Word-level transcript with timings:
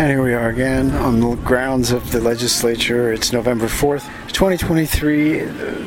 And 0.00 0.08
here 0.08 0.22
we 0.22 0.32
are 0.32 0.48
again 0.48 0.92
on 0.92 1.20
the 1.20 1.34
grounds 1.44 1.90
of 1.90 2.10
the 2.10 2.22
legislature. 2.22 3.12
It's 3.12 3.34
November 3.34 3.66
4th, 3.66 4.06
2023. 4.32 5.40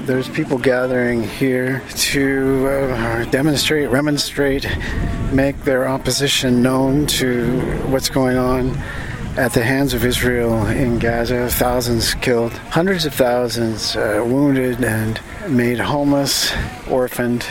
There's 0.05 0.29
people 0.29 0.59
gathering 0.59 1.23
here 1.23 1.81
to 2.11 2.67
uh, 2.67 3.25
demonstrate, 3.31 3.89
remonstrate, 3.89 4.67
make 5.31 5.57
their 5.63 5.87
opposition 5.87 6.61
known 6.61 7.07
to 7.07 7.59
what's 7.87 8.09
going 8.09 8.37
on 8.37 8.77
at 9.35 9.51
the 9.53 9.63
hands 9.63 9.95
of 9.95 10.05
Israel 10.05 10.63
in 10.67 10.99
Gaza. 10.99 11.49
Thousands 11.49 12.13
killed, 12.13 12.51
hundreds 12.69 13.07
of 13.07 13.15
thousands 13.15 13.95
uh, 13.95 14.23
wounded 14.23 14.83
and 14.83 15.19
made 15.49 15.79
homeless, 15.79 16.53
orphaned. 16.87 17.47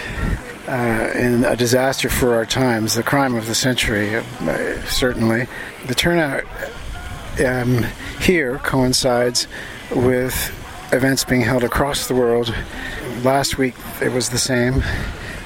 Uh, 0.68 1.10
in 1.16 1.44
a 1.44 1.56
disaster 1.56 2.08
for 2.08 2.34
our 2.34 2.46
times, 2.46 2.94
the 2.94 3.02
crime 3.02 3.34
of 3.34 3.46
the 3.46 3.54
century, 3.54 4.14
uh, 4.14 4.80
certainly. 4.86 5.48
The 5.86 5.94
turnout 5.94 6.44
um, 7.44 7.84
here 8.20 8.58
coincides 8.58 9.48
with 9.90 10.34
events 10.92 11.24
being 11.24 11.40
held 11.40 11.64
across 11.64 12.06
the 12.06 12.14
world. 12.14 12.54
Last 13.24 13.58
week 13.58 13.74
it 14.00 14.12
was 14.12 14.28
the 14.28 14.38
same 14.38 14.84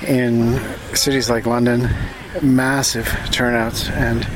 in 0.06 0.60
cities 0.94 1.30
like 1.30 1.46
London, 1.46 1.88
massive 2.42 3.06
turnouts, 3.30 3.88
and 3.88 4.28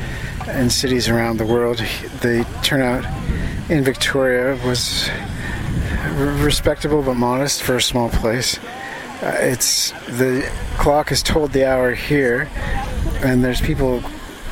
in 0.49 0.71
cities 0.71 1.09
around 1.09 1.37
the 1.37 1.47
world. 1.47 1.79
The 2.21 2.47
turnout 2.63 3.05
in 3.71 3.85
Victoria 3.85 4.59
was 4.65 5.11
respectable 6.17 7.03
but 7.03 7.15
modest 7.15 7.63
for 7.63 7.77
a 7.77 7.83
small 7.83 8.09
place. 8.09 8.59
Uh, 9.23 9.37
it's 9.41 9.91
the 10.09 10.51
clock 10.79 11.11
has 11.11 11.23
told 11.23 11.53
the 11.53 11.67
hour 11.67 11.95
here, 11.95 12.49
and 13.23 13.45
there's 13.45 13.61
people 13.61 14.03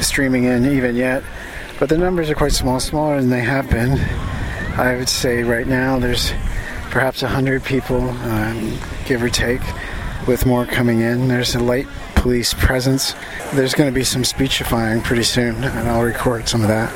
streaming 0.00 0.44
in 0.44 0.66
even 0.66 0.94
yet, 0.94 1.22
but 1.80 1.88
the 1.88 1.96
numbers 1.96 2.28
are 2.28 2.34
quite 2.34 2.52
small, 2.52 2.78
smaller 2.78 3.18
than 3.20 3.30
they 3.30 3.40
have 3.40 3.70
been. 3.70 3.98
I 4.78 4.94
would 4.96 5.08
say 5.08 5.42
right 5.42 5.66
now 5.66 5.98
there's 5.98 6.32
perhaps 6.90 7.22
100 7.22 7.64
people, 7.64 8.10
um, 8.10 8.78
give 9.06 9.22
or 9.22 9.30
take, 9.30 9.62
with 10.26 10.44
more 10.44 10.66
coming 10.66 11.00
in. 11.00 11.28
There's 11.28 11.54
a 11.54 11.60
light 11.60 11.86
police 12.14 12.52
presence. 12.52 13.14
There's 13.54 13.74
going 13.74 13.88
to 13.88 13.94
be 13.94 14.04
some 14.04 14.24
speechifying 14.24 15.00
pretty 15.00 15.22
soon, 15.22 15.64
and 15.64 15.88
I'll 15.88 16.02
record 16.02 16.46
some 16.48 16.60
of 16.62 16.68
that 16.68 16.92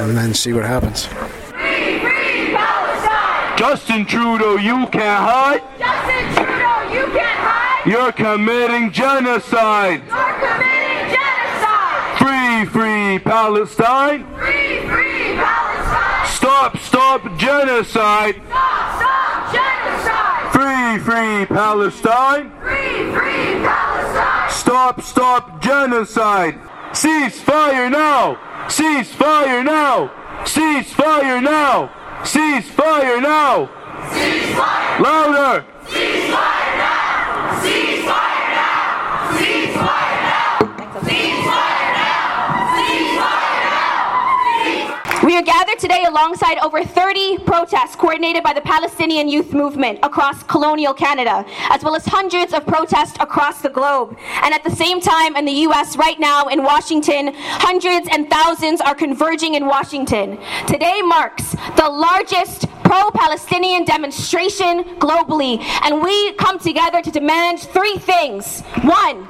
and 0.00 0.16
then 0.16 0.32
see 0.32 0.54
what 0.54 0.64
happens. 0.64 1.06
Justin 3.58 4.06
Trudeau, 4.06 4.56
you 4.56 4.86
can't 4.86 5.22
hide. 5.22 5.62
Justin 5.78 6.34
Trudeau, 6.34 6.79
you 6.92 7.06
can't 7.06 7.40
hide. 7.40 7.86
You're 7.86 8.12
committing 8.12 8.92
genocide. 8.92 10.02
You're 10.06 10.34
committing 10.40 11.16
genocide. 11.16 12.18
Free, 12.20 12.64
free 12.66 13.18
Palestine. 13.20 14.26
Free, 14.36 14.80
free 14.88 15.36
Palestine. 15.36 16.26
Stop, 16.26 16.78
stop 16.78 17.38
genocide. 17.38 18.42
Stop, 18.48 19.00
stop 19.00 19.52
genocide. 19.52 20.52
Free, 20.52 20.98
free 21.04 21.46
Palestine. 21.46 22.50
Free, 22.60 23.12
free 23.12 23.64
Palestine. 23.64 24.50
Stop, 24.50 25.02
stop 25.02 25.62
genocide. 25.62 26.58
Cease 26.92 27.40
fire 27.40 27.88
now. 27.88 28.36
Cease 28.68 29.12
fire 29.14 29.62
now. 29.64 30.10
Cease 30.44 30.92
fire 30.92 31.40
now. 31.40 31.90
Cease 32.24 32.68
fire 32.70 33.20
now. 33.20 33.68
Cease 34.12 34.54
fire. 34.54 35.00
Louder. 35.00 35.64
Cease 35.88 36.30
fire 36.30 36.76
now. 36.76 37.62
Cease 37.62 38.04
fire 38.04 38.48
now. 38.58 39.38
Cease 39.38 39.74
fire 39.74 40.20
now. 40.28 40.58
Cease 41.04 41.44
fire 41.46 41.92
now. 42.00 42.74
Cease 42.76 43.12
fire 43.18 43.64
now. 44.74 45.26
We 45.26 45.29
are 45.40 45.42
gathered 45.42 45.78
today 45.78 46.04
alongside 46.04 46.58
over 46.58 46.84
30 46.84 47.38
protests 47.38 47.96
coordinated 47.96 48.42
by 48.42 48.52
the 48.52 48.60
Palestinian 48.60 49.26
Youth 49.26 49.54
Movement 49.54 49.98
across 50.02 50.42
colonial 50.42 50.92
Canada, 50.92 51.46
as 51.70 51.82
well 51.82 51.96
as 51.96 52.04
hundreds 52.04 52.52
of 52.52 52.66
protests 52.66 53.16
across 53.20 53.62
the 53.62 53.70
globe. 53.70 54.18
And 54.42 54.52
at 54.52 54.62
the 54.64 54.70
same 54.70 55.00
time, 55.00 55.36
in 55.36 55.46
the 55.46 55.64
US 55.68 55.96
right 55.96 56.20
now 56.20 56.48
in 56.48 56.62
Washington, 56.62 57.32
hundreds 57.34 58.06
and 58.12 58.28
thousands 58.28 58.82
are 58.82 58.94
converging 58.94 59.54
in 59.54 59.64
Washington. 59.64 60.38
Today 60.66 61.00
marks 61.00 61.52
the 61.74 61.88
largest 61.88 62.66
pro 62.84 63.10
Palestinian 63.10 63.86
demonstration 63.86 64.84
globally, 64.98 65.58
and 65.84 66.02
we 66.02 66.32
come 66.34 66.58
together 66.58 67.00
to 67.00 67.10
demand 67.10 67.60
three 67.60 67.96
things. 67.96 68.60
One, 68.82 69.26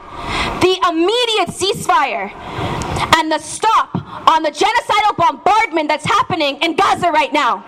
the 0.58 0.76
immediate 0.88 1.50
ceasefire 1.50 2.32
and 3.16 3.30
the 3.30 3.38
stop 3.38 3.94
on 4.30 4.42
the 4.42 4.50
genocidal 4.50 5.16
bombardment 5.16 5.88
that's 6.00 6.14
happening 6.14 6.58
in 6.62 6.74
Gaza 6.74 7.10
right 7.10 7.32
now. 7.32 7.64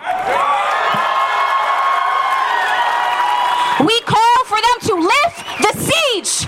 We 3.85 3.99
call 4.01 4.45
for 4.45 4.57
them 4.57 4.77
to 4.87 4.95
lift 4.95 5.37
the 5.61 5.73
siege 5.77 6.47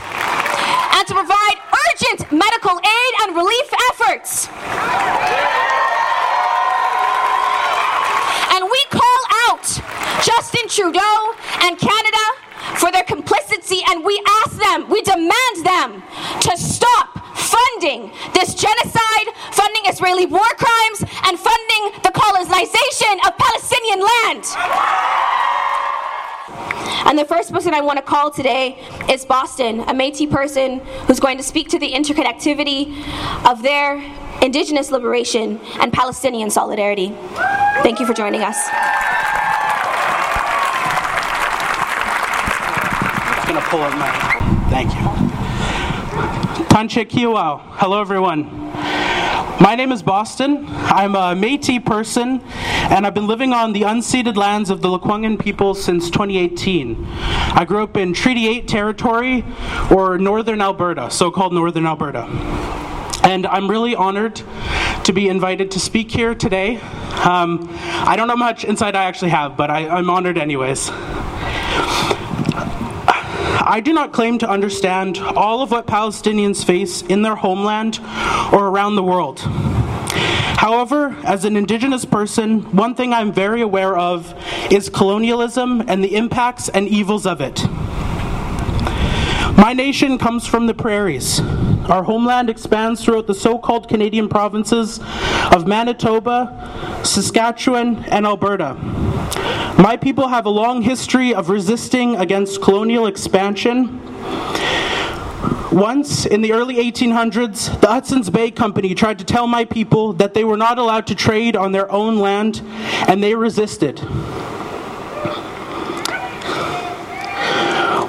and 0.96 1.08
to 1.08 1.14
provide 1.14 1.58
urgent 1.90 2.32
medical 2.32 2.78
aid 2.80 3.14
and 3.24 3.36
relief 3.36 3.70
efforts. 3.92 4.48
And 8.54 8.64
we 8.64 8.86
call 8.90 9.22
out 9.50 9.66
Justin 10.24 10.68
Trudeau 10.70 11.34
and 11.62 11.78
Canada 11.78 12.26
for 12.78 12.92
their 12.92 13.04
complicity, 13.04 13.82
and 13.90 14.04
we 14.04 14.22
ask 14.44 14.58
them, 14.58 14.90
we 14.90 15.02
demand 15.02 15.56
them 15.64 16.04
to 16.42 16.58
stop 16.58 17.16
funding 17.36 18.12
this 18.34 18.56
genocide, 18.56 19.28
funding 19.52 19.84
Israeli 19.86 20.26
war 20.26 20.48
crimes, 20.58 21.02
and 21.26 21.38
funding 21.38 21.65
And 27.06 27.18
the 27.18 27.26
first 27.26 27.52
person 27.52 27.74
I 27.74 27.82
want 27.82 27.98
to 27.98 28.04
call 28.04 28.32
today 28.32 28.78
is 29.10 29.26
Boston, 29.26 29.82
a 29.82 29.94
Metis 29.94 30.30
person 30.30 30.80
who's 31.08 31.20
going 31.20 31.38
to 31.38 31.44
speak 31.44 31.70
to 31.70 31.80
the 31.80 31.92
interconnectivity 31.92 32.94
of 33.50 33.64
their 33.64 34.04
indigenous 34.42 34.92
liberation 34.92 35.60
and 35.80 35.94
Palestinian 35.94 36.50
solidarity. 36.50 37.10
Thank 37.84 38.00
you 38.00 38.06
for 38.06 38.14
joining 38.14 38.42
us. 38.42 38.58
Just 43.36 43.48
gonna 43.48 43.62
pull 43.70 43.82
up 43.82 43.98
my. 43.98 44.12
Thank 44.70 44.94
you. 44.94 45.02
Tanche 46.66 47.06
Kiwao. 47.06 47.62
Hello, 47.78 48.02
everyone. 48.02 48.65
My 49.62 49.74
name 49.74 49.94
is 49.94 50.04
Boston. 50.04 50.66
I'm 50.68 51.16
a 51.16 51.34
Metis 51.34 51.80
person, 51.86 52.42
and 52.44 53.08
I've 53.08 53.14
been 53.14 53.26
living 53.26 53.54
on 53.54 53.72
the 53.72 53.84
unceded 53.84 54.36
lands 54.36 54.70
of 54.70 54.82
the 54.82 54.90
Lekwungen 54.90 55.40
people 55.40 55.74
since 55.74 56.10
2018. 56.10 57.06
I 57.10 57.64
grew 57.66 57.82
up 57.82 57.96
in 57.96 58.14
Treaty 58.14 58.50
8 58.50 58.68
territory, 58.68 59.46
or 59.90 60.18
Northern 60.18 60.62
Alberta, 60.62 61.10
so 61.10 61.32
called 61.32 61.54
Northern 61.54 61.86
Alberta. 61.86 62.26
And 63.24 63.48
I'm 63.48 63.70
really 63.70 63.96
honored 63.96 64.42
to 65.06 65.14
be 65.14 65.30
invited 65.30 65.72
to 65.72 65.80
speak 65.80 66.12
here 66.12 66.36
today. 66.36 66.76
Um, 67.24 67.70
I 67.72 68.16
don't 68.18 68.28
know 68.28 68.36
much 68.36 68.66
insight 68.66 68.94
I 68.94 69.06
actually 69.06 69.32
have, 69.32 69.56
but 69.56 69.72
I, 69.72 69.88
I'm 69.88 70.10
honored 70.10 70.38
anyways. 70.38 70.92
I 73.68 73.80
do 73.80 73.94
not 73.94 74.14
claim 74.14 74.38
to 74.40 74.50
understand 74.50 75.18
all 75.18 75.64
of 75.64 75.72
what 75.72 75.88
Palestinians 75.88 76.64
face 76.64 77.02
in 77.02 77.24
their 77.24 77.36
homeland 77.36 78.00
or 78.54 78.68
around 78.68 78.96
the 78.96 79.02
world. 79.02 79.40
However, 79.40 81.16
as 81.24 81.46
an 81.46 81.58
Indigenous 81.58 82.06
person, 82.06 82.62
one 82.76 82.94
thing 82.94 83.12
I'm 83.12 83.34
very 83.34 83.62
aware 83.62 83.98
of 83.98 84.36
is 84.72 84.88
colonialism 84.88 85.82
and 85.88 86.04
the 86.04 86.16
impacts 86.16 86.70
and 86.70 86.88
evils 86.88 87.26
of 87.26 87.42
it. 87.42 87.64
My 89.58 89.74
nation 89.76 90.20
comes 90.20 90.46
from 90.46 90.68
the 90.68 90.76
prairies. 90.76 91.40
Our 91.90 92.04
homeland 92.04 92.52
expands 92.52 93.04
throughout 93.04 93.26
the 93.26 93.34
so 93.34 93.58
called 93.58 93.90
Canadian 93.90 94.30
provinces 94.30 95.00
of 95.52 95.66
Manitoba, 95.66 97.02
Saskatchewan, 97.04 98.06
and 98.10 98.28
Alberta. 98.28 99.05
My 99.78 99.98
people 99.98 100.30
have 100.30 100.46
a 100.46 100.50
long 100.50 100.82
history 100.82 101.34
of 101.34 101.50
resisting 101.50 102.16
against 102.16 102.62
colonial 102.62 103.08
expansion. 103.08 104.02
Once, 105.72 106.26
in 106.26 106.42
the 106.42 106.54
early 106.54 106.76
1800s, 106.76 107.82
the 107.82 107.88
Hudson's 107.88 108.30
Bay 108.30 108.50
Company 108.50 108.96
tried 108.96 109.20
to 109.20 109.26
tell 109.26 109.46
my 109.46 109.66
people 109.66 110.14
that 110.14 110.34
they 110.34 110.46
were 110.46 110.56
not 110.56 110.78
allowed 110.78 111.06
to 111.08 111.16
trade 111.16 111.58
on 111.58 111.74
their 111.74 111.92
own 111.92 112.20
land, 112.20 112.62
and 113.10 113.22
they 113.22 113.36
resisted. 113.36 114.00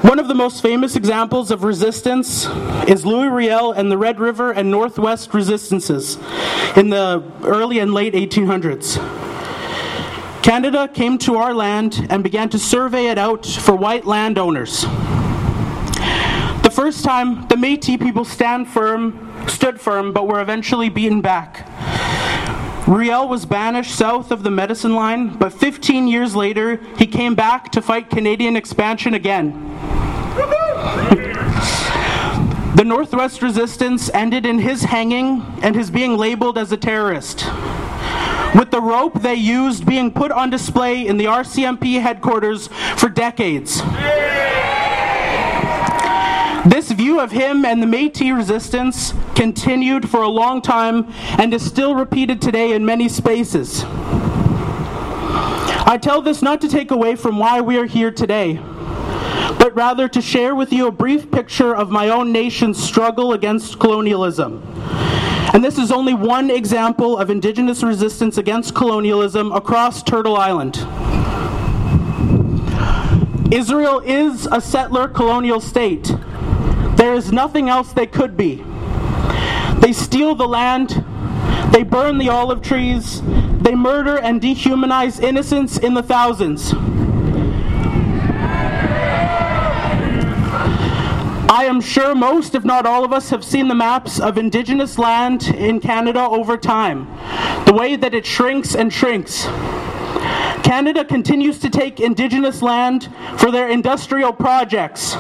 One 0.07 0.21
of 0.21 0.29
the 0.29 0.35
most 0.35 0.63
famous 0.63 0.95
examples 0.95 1.51
of 1.51 1.65
resistance 1.65 2.47
is 2.87 3.05
Louis 3.05 3.27
Riel 3.27 3.73
and 3.73 3.91
the 3.91 3.99
Red 3.99 4.21
River 4.21 4.53
and 4.53 4.71
Northwest 4.71 5.35
resistances 5.35 6.17
in 6.77 6.91
the 6.91 7.25
early 7.43 7.81
and 7.81 7.93
late 7.93 8.15
1800s. 8.15 9.26
Canada 10.47 10.87
came 10.87 11.19
to 11.19 11.35
our 11.35 11.53
land 11.53 12.07
and 12.09 12.23
began 12.23 12.49
to 12.49 12.57
survey 12.57 13.09
it 13.09 13.19
out 13.19 13.45
for 13.45 13.75
white 13.75 14.07
landowners. 14.07 14.83
The 16.63 16.71
first 16.73 17.03
time, 17.03 17.49
the 17.49 17.57
Métis 17.57 18.01
people 18.01 18.25
stand 18.25 18.69
firm, 18.69 19.35
stood 19.49 19.81
firm, 19.81 20.13
but 20.13 20.29
were 20.29 20.41
eventually 20.41 20.89
beaten 20.89 21.21
back. 21.21 21.67
Riel 22.87 23.29
was 23.29 23.45
banished 23.45 23.93
south 23.93 24.31
of 24.31 24.45
the 24.45 24.51
medicine 24.53 24.95
line, 24.95 25.37
but 25.37 25.53
15 25.53 26.07
years 26.07 26.37
later, 26.37 26.77
he 26.97 27.09
came 27.09 27.35
back 27.35 27.73
to 27.73 27.83
fight 27.83 28.09
Canadian 28.09 28.55
expansion 28.55 29.15
again. 29.15 29.51
the 32.77 32.85
Northwest 32.85 33.43
Resistance 33.43 34.11
ended 34.15 34.47
in 34.47 34.61
his 34.61 34.85
hanging 34.85 35.43
and 35.61 35.75
his 35.75 35.91
being 35.91 36.17
labeled 36.17 36.57
as 36.57 36.71
a 36.71 36.77
terrorist. 36.77 37.47
With 38.55 38.71
the 38.71 38.81
rope 38.81 39.21
they 39.23 39.35
used 39.35 39.85
being 39.87 40.11
put 40.11 40.31
on 40.31 40.51
display 40.51 41.07
in 41.07 41.17
the 41.17 41.27
RCMP 41.27 42.01
headquarters 42.01 42.69
for 42.97 43.09
decades. 43.09 43.83
This 46.67 46.91
view 46.91 47.21
of 47.21 47.31
him 47.31 47.65
and 47.65 47.81
the 47.81 47.87
Metis 47.87 48.33
resistance 48.33 49.15
continued 49.37 50.09
for 50.09 50.23
a 50.23 50.29
long 50.29 50.61
time 50.61 51.13
and 51.39 51.55
is 51.55 51.65
still 51.65 51.95
repeated 51.95 52.43
today 52.43 52.73
in 52.73 52.85
many 52.85 53.09
spaces. 53.09 53.85
I 55.89 55.97
tell 56.03 56.21
this 56.21 56.43
not 56.43 56.61
to 56.63 56.69
take 56.69 56.91
away 56.91 57.15
from 57.15 57.39
why 57.39 57.61
we 57.61 57.79
are 57.79 57.87
here 57.87 58.11
today, 58.11 58.55
but 59.61 59.77
rather 59.77 60.09
to 60.09 60.21
share 60.21 60.57
with 60.57 60.73
you 60.73 60.89
a 60.89 60.91
brief 60.91 61.31
picture 61.31 61.73
of 61.73 61.91
my 61.91 62.09
own 62.09 62.33
nation's 62.33 62.83
struggle 62.83 63.33
against 63.33 63.79
colonialism. 63.79 64.61
And 65.57 65.65
this 65.65 65.79
is 65.79 65.91
only 65.91 66.13
one 66.13 66.51
example 66.51 67.17
of 67.17 67.31
Indigenous 67.31 67.83
resistance 67.83 68.37
against 68.37 68.75
colonialism 68.75 69.53
across 69.53 70.03
Turtle 70.03 70.37
Island. 70.37 70.77
Israel 73.51 74.01
is 74.01 74.47
a 74.53 74.61
settler 74.61 75.09
colonial 75.09 75.63
state. 75.63 76.13
There 76.97 77.15
is 77.15 77.33
nothing 77.33 77.71
else 77.71 77.95
they 77.95 78.07
could 78.07 78.37
be. 78.37 78.63
They 79.79 79.95
steal 79.95 80.35
the 80.35 80.47
land, 80.47 81.03
they 81.73 81.85
burn 81.85 82.19
the 82.19 82.29
olive 82.29 82.61
trees, 82.61 83.23
they 83.63 83.75
murder 83.75 84.19
and 84.19 84.43
dehumanize 84.43 85.23
innocents 85.23 85.79
in 85.79 85.95
the 85.95 86.03
thousands. 86.03 86.75
I 91.57 91.65
am 91.65 91.81
sure 91.81 92.15
most, 92.15 92.55
if 92.55 92.67
not 92.67 92.85
all 92.85 93.03
of 93.03 93.15
us, 93.15 93.31
have 93.31 93.43
seen 93.43 93.69
the 93.69 93.75
maps 93.75 94.21
of 94.21 94.37
Indigenous 94.37 94.99
land 94.99 95.45
in 95.57 95.81
Canada 95.81 96.21
over 96.21 96.59
time, 96.59 97.07
the 97.65 97.73
way 97.73 97.97
that 97.97 98.13
it 98.13 98.27
shrinks 98.27 98.75
and 98.75 98.93
shrinks. 98.93 99.45
Canada 100.63 101.03
continues 101.03 101.59
to 101.61 101.71
take 101.71 101.99
Indigenous 101.99 102.61
land 102.61 103.09
for 103.39 103.51
their 103.51 103.71
industrial 103.71 104.35
projects. 104.35 105.15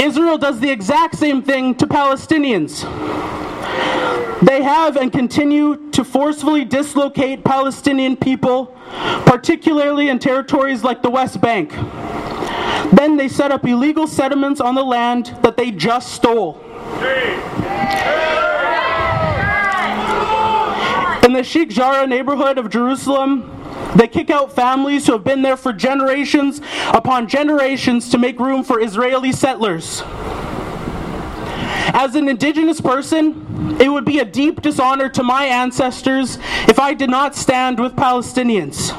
Israel 0.00 0.38
does 0.38 0.60
the 0.60 0.70
exact 0.70 1.16
same 1.16 1.42
thing 1.42 1.74
to 1.74 1.86
Palestinians. 1.88 2.82
They 4.40 4.62
have 4.62 4.96
and 4.96 5.10
continue 5.10 5.90
to 5.90 6.04
forcefully 6.04 6.64
dislocate 6.64 7.42
Palestinian 7.42 8.16
people, 8.16 8.66
particularly 9.26 10.10
in 10.10 10.20
territories 10.20 10.84
like 10.84 11.02
the 11.02 11.10
West 11.10 11.40
Bank. 11.40 11.72
Then 12.92 13.16
they 13.16 13.28
set 13.28 13.50
up 13.50 13.64
illegal 13.64 14.06
settlements 14.06 14.60
on 14.60 14.74
the 14.74 14.84
land 14.84 15.36
that 15.42 15.56
they 15.56 15.70
just 15.70 16.12
stole. 16.12 16.60
In 21.24 21.32
the 21.32 21.42
Sheikh 21.42 21.70
Jarrah 21.70 22.06
neighborhood 22.06 22.58
of 22.58 22.68
Jerusalem, 22.68 23.48
they 23.96 24.08
kick 24.08 24.30
out 24.30 24.52
families 24.52 25.06
who 25.06 25.12
have 25.12 25.24
been 25.24 25.42
there 25.42 25.56
for 25.56 25.72
generations 25.72 26.60
upon 26.88 27.28
generations 27.28 28.10
to 28.10 28.18
make 28.18 28.38
room 28.38 28.62
for 28.62 28.80
Israeli 28.80 29.32
settlers. 29.32 30.02
As 31.94 32.14
an 32.14 32.28
indigenous 32.28 32.80
person, 32.80 33.76
it 33.80 33.88
would 33.88 34.04
be 34.04 34.18
a 34.18 34.24
deep 34.24 34.62
dishonor 34.62 35.08
to 35.10 35.22
my 35.22 35.44
ancestors 35.44 36.38
if 36.68 36.78
I 36.78 36.94
did 36.94 37.10
not 37.10 37.34
stand 37.34 37.80
with 37.80 37.94
Palestinians. 37.96 38.92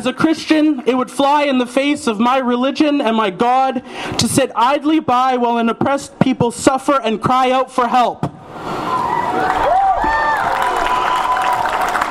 As 0.00 0.06
a 0.06 0.14
Christian, 0.14 0.82
it 0.86 0.94
would 0.94 1.10
fly 1.10 1.42
in 1.42 1.58
the 1.58 1.66
face 1.66 2.06
of 2.06 2.18
my 2.18 2.38
religion 2.38 3.02
and 3.02 3.14
my 3.14 3.28
God 3.28 3.82
to 4.16 4.26
sit 4.26 4.50
idly 4.56 4.98
by 4.98 5.36
while 5.36 5.58
an 5.58 5.68
oppressed 5.68 6.18
people 6.20 6.50
suffer 6.50 6.98
and 7.02 7.20
cry 7.20 7.50
out 7.50 7.70
for 7.70 7.86
help. 7.86 8.22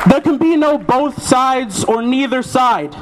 There 0.07 0.21
can 0.21 0.37
be 0.37 0.55
no 0.55 0.77
both 0.77 1.19
sides 1.23 1.83
or 1.83 2.03
neither 2.03 2.43
side. 2.43 2.93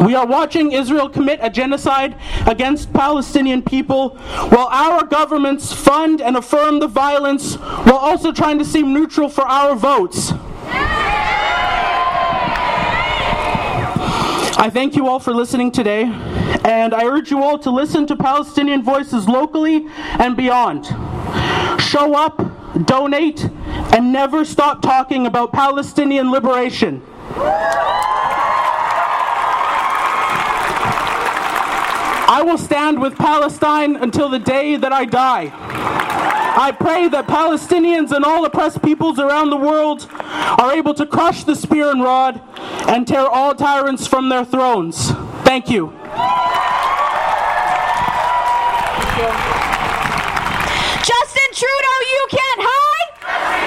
We 0.00 0.14
are 0.14 0.24
watching 0.24 0.70
Israel 0.70 1.08
commit 1.08 1.40
a 1.42 1.50
genocide 1.50 2.14
against 2.46 2.92
Palestinian 2.92 3.62
people 3.62 4.10
while 4.50 4.68
our 4.68 5.04
governments 5.04 5.72
fund 5.72 6.20
and 6.20 6.36
affirm 6.36 6.78
the 6.78 6.86
violence 6.86 7.56
while 7.56 7.98
also 7.98 8.30
trying 8.30 8.60
to 8.60 8.64
seem 8.64 8.92
neutral 8.94 9.28
for 9.28 9.42
our 9.42 9.74
votes. 9.74 10.32
I 14.60 14.70
thank 14.70 14.96
you 14.96 15.06
all 15.06 15.20
for 15.20 15.32
listening 15.32 15.70
today, 15.70 16.02
and 16.64 16.92
I 16.92 17.04
urge 17.04 17.30
you 17.30 17.40
all 17.44 17.60
to 17.60 17.70
listen 17.70 18.08
to 18.08 18.16
Palestinian 18.16 18.82
voices 18.82 19.28
locally 19.28 19.86
and 20.18 20.36
beyond. 20.36 20.86
Show 21.80 22.16
up, 22.16 22.38
donate, 22.84 23.44
and 23.94 24.12
never 24.12 24.44
stop 24.44 24.82
talking 24.82 25.26
about 25.26 25.52
Palestinian 25.52 26.32
liberation. 26.32 27.00
I 32.26 32.42
will 32.44 32.58
stand 32.58 33.00
with 33.00 33.16
Palestine 33.16 33.94
until 33.94 34.28
the 34.28 34.40
day 34.40 34.74
that 34.74 34.92
I 34.92 35.04
die. 35.04 35.52
I 36.60 36.72
pray 36.72 37.06
that 37.06 37.28
Palestinians 37.28 38.10
and 38.10 38.24
all 38.24 38.44
oppressed 38.44 38.82
peoples 38.82 39.20
around 39.20 39.50
the 39.50 39.56
world 39.56 40.08
are 40.10 40.72
able 40.72 40.94
to 40.94 41.06
crush 41.06 41.44
the 41.44 41.54
spear 41.54 41.92
and 41.92 42.02
rod 42.02 42.40
and 42.88 43.06
tear 43.06 43.26
all 43.26 43.54
tyrants 43.54 44.06
from 44.06 44.30
their 44.30 44.44
thrones. 44.44 45.12
Thank 45.44 45.68
you. 45.68 45.92
Justin 51.04 51.50
Trudeau, 51.52 51.98
you 52.12 52.26
can't 52.30 52.60
hide. 52.64 53.10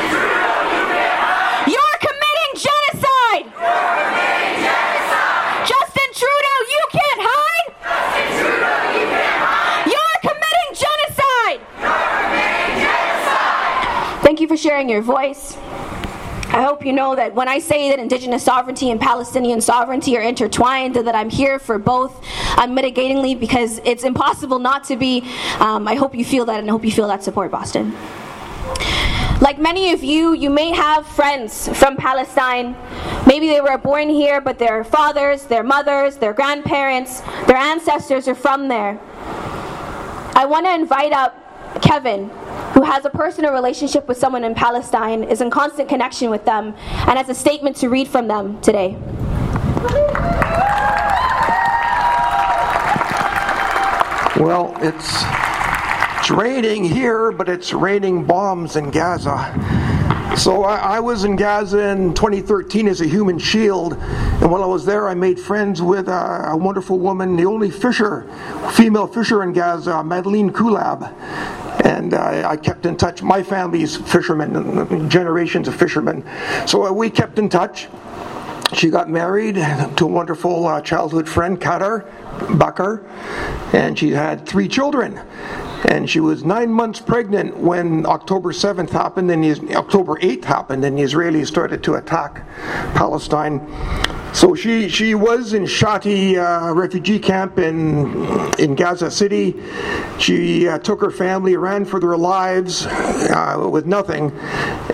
Trudeau, 0.09 0.57
you 0.73 0.83
can't 0.89 1.21
hide. 1.21 1.69
You're 1.69 1.97
committing 2.01 2.53
genocide. 2.57 3.45
You're 3.62 3.94
committing 4.01 4.57
genocide. 4.65 5.69
Justin 5.69 6.09
Trudeau, 6.17 6.57
you 6.74 6.83
can't 6.89 7.21
hide. 7.21 7.67
Justin 7.85 8.27
Trudeau, 8.41 8.81
you 8.98 9.05
can't 9.05 9.38
hide. 9.38 9.86
You're 9.86 10.17
committing 10.25 10.69
genocide. 10.81 11.60
You're 11.77 12.10
committing 12.25 12.74
genocide. 12.81 14.24
Thank 14.24 14.41
you 14.41 14.48
for 14.48 14.57
sharing 14.57 14.89
your 14.89 15.03
voice. 15.03 15.57
I 16.53 16.63
hope 16.63 16.86
you 16.86 16.91
know 16.91 17.15
that 17.15 17.34
when 17.34 17.48
I 17.48 17.60
say 17.60 17.89
that 17.91 18.00
Indigenous 18.00 18.43
sovereignty 18.43 18.91
and 18.91 19.00
Palestinian 19.00 19.62
sovereignty 19.62 20.17
are 20.17 20.22
intertwined, 20.22 20.98
and 20.98 21.08
that 21.08 21.15
I'm 21.15 21.29
here 21.29 21.60
for 21.60 21.79
both 21.79 22.22
unmitigatingly 22.58 23.39
because 23.39 23.79
it's 23.86 24.03
impossible 24.03 24.60
not 24.60 24.84
to 24.86 24.98
be. 24.98 25.24
Um, 25.60 25.88
I 25.88 25.96
hope 25.96 26.13
you 26.13 26.25
feel 26.25 26.43
that 26.46 26.60
and 26.60 26.67
I 26.67 26.72
hope 26.72 26.84
you 26.84 26.91
feel 26.91 27.08
that 27.08 27.24
support, 27.24 27.51
Boston. 27.51 27.96
Like 29.39 29.60
many 29.60 29.93
of 29.93 30.03
you, 30.03 30.34
you 30.34 30.50
may 30.50 30.72
have 30.72 31.08
friends 31.08 31.70
from 31.79 31.96
Palestine. 31.96 32.75
Maybe 33.25 33.48
they 33.48 33.62
were 33.62 33.77
born 33.77 34.10
here, 34.10 34.41
but 34.41 34.60
their 34.60 34.84
fathers, 34.84 35.46
their 35.46 35.63
mothers, 35.63 36.17
their 36.17 36.34
grandparents, 36.34 37.22
their 37.48 37.58
ancestors 37.58 38.27
are 38.27 38.36
from 38.36 38.67
there. 38.67 39.00
I 40.36 40.46
want 40.46 40.65
to 40.65 40.74
invite 40.74 41.13
up 41.13 41.38
Kevin, 41.81 42.29
who 42.73 42.83
has 42.83 43.05
a 43.05 43.09
personal 43.09 43.51
relationship 43.51 44.07
with 44.07 44.17
someone 44.17 44.43
in 44.43 44.55
Palestine, 44.55 45.23
is 45.23 45.41
in 45.41 45.49
constant 45.49 45.89
connection 45.89 46.29
with 46.29 46.45
them, 46.45 46.73
and 47.07 47.17
has 47.17 47.29
a 47.29 47.35
statement 47.35 47.75
to 47.77 47.89
read 47.89 48.07
from 48.07 48.27
them 48.27 48.59
today. 48.61 48.97
Well, 54.37 54.75
it's 54.81 55.23
it's 56.17 56.29
raining 56.29 56.83
here, 56.83 57.31
but 57.31 57.49
it's 57.49 57.73
raining 57.73 58.25
bombs 58.25 58.75
in 58.75 58.91
Gaza. 58.91 59.51
So 60.37 60.63
I, 60.63 60.97
I 60.97 60.99
was 60.99 61.25
in 61.25 61.35
Gaza 61.35 61.89
in 61.89 62.13
2013 62.13 62.87
as 62.87 63.01
a 63.01 63.07
human 63.07 63.37
shield, 63.37 63.93
and 63.93 64.49
while 64.49 64.63
I 64.63 64.67
was 64.67 64.85
there, 64.85 65.09
I 65.09 65.13
made 65.13 65.39
friends 65.39 65.81
with 65.81 66.07
a, 66.07 66.51
a 66.51 66.57
wonderful 66.57 66.99
woman, 66.99 67.35
the 67.35 67.45
only 67.45 67.69
fisher, 67.69 68.29
female 68.71 69.07
fisher 69.07 69.43
in 69.43 69.51
Gaza, 69.51 70.03
Madeleine 70.03 70.51
Kulab, 70.51 71.11
and 71.83 72.13
I 72.13 72.55
kept 72.57 72.85
in 72.85 72.95
touch. 72.97 73.21
My 73.21 73.43
family's 73.43 73.97
fishermen, 73.97 75.09
generations 75.09 75.67
of 75.67 75.75
fishermen, 75.75 76.23
so 76.65 76.91
we 76.93 77.09
kept 77.09 77.39
in 77.39 77.50
touch. 77.50 77.88
She 78.73 78.89
got 78.89 79.09
married 79.09 79.55
to 79.55 80.05
a 80.05 80.07
wonderful 80.07 80.65
uh, 80.65 80.79
childhood 80.81 81.27
friend, 81.27 81.59
Kadar 81.59 82.05
Bakar, 82.57 83.03
and 83.73 84.00
she 84.00 84.11
had 84.11 84.45
three 84.45 84.69
children. 84.69 85.19
And 85.85 86.09
she 86.09 86.19
was 86.19 86.43
nine 86.43 86.71
months 86.71 87.00
pregnant 87.00 87.57
when 87.57 88.05
October 88.05 88.51
7th 88.51 88.91
happened 88.91 89.31
and 89.31 89.43
the, 89.43 89.75
October 89.75 90.15
8th 90.17 90.43
happened 90.43 90.85
and 90.85 90.97
the 90.97 91.01
Israelis 91.01 91.47
started 91.47 91.83
to 91.83 91.95
attack 91.95 92.45
Palestine. 92.93 93.59
So 94.33 94.55
she, 94.55 94.88
she 94.88 95.13
was 95.13 95.51
in 95.53 95.63
Shati 95.63 96.38
uh, 96.38 96.73
refugee 96.73 97.19
camp 97.19 97.59
in, 97.59 98.25
in 98.57 98.75
Gaza 98.75 99.11
City. 99.11 99.61
She 100.19 100.69
uh, 100.69 100.79
took 100.79 101.01
her 101.01 101.11
family, 101.11 101.57
ran 101.57 101.83
for 101.83 102.00
their 102.00 102.15
lives 102.15 102.85
uh, 102.85 103.67
with 103.69 103.85
nothing, 103.85 104.31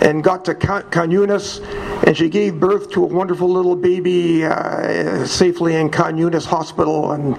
and 0.02 0.24
got 0.24 0.44
to 0.46 0.56
Khan 0.56 0.82
Yunis, 0.90 1.62
and 2.04 2.16
she 2.16 2.28
gave 2.28 2.58
birth 2.58 2.90
to 2.90 3.04
a 3.04 3.06
wonderful 3.06 3.48
little 3.48 3.76
baby 3.76 4.44
uh, 4.44 5.24
safely 5.24 5.76
in 5.76 5.88
Khan 5.88 6.16
Yunis 6.16 6.44
Hospital, 6.44 7.12
and 7.12 7.38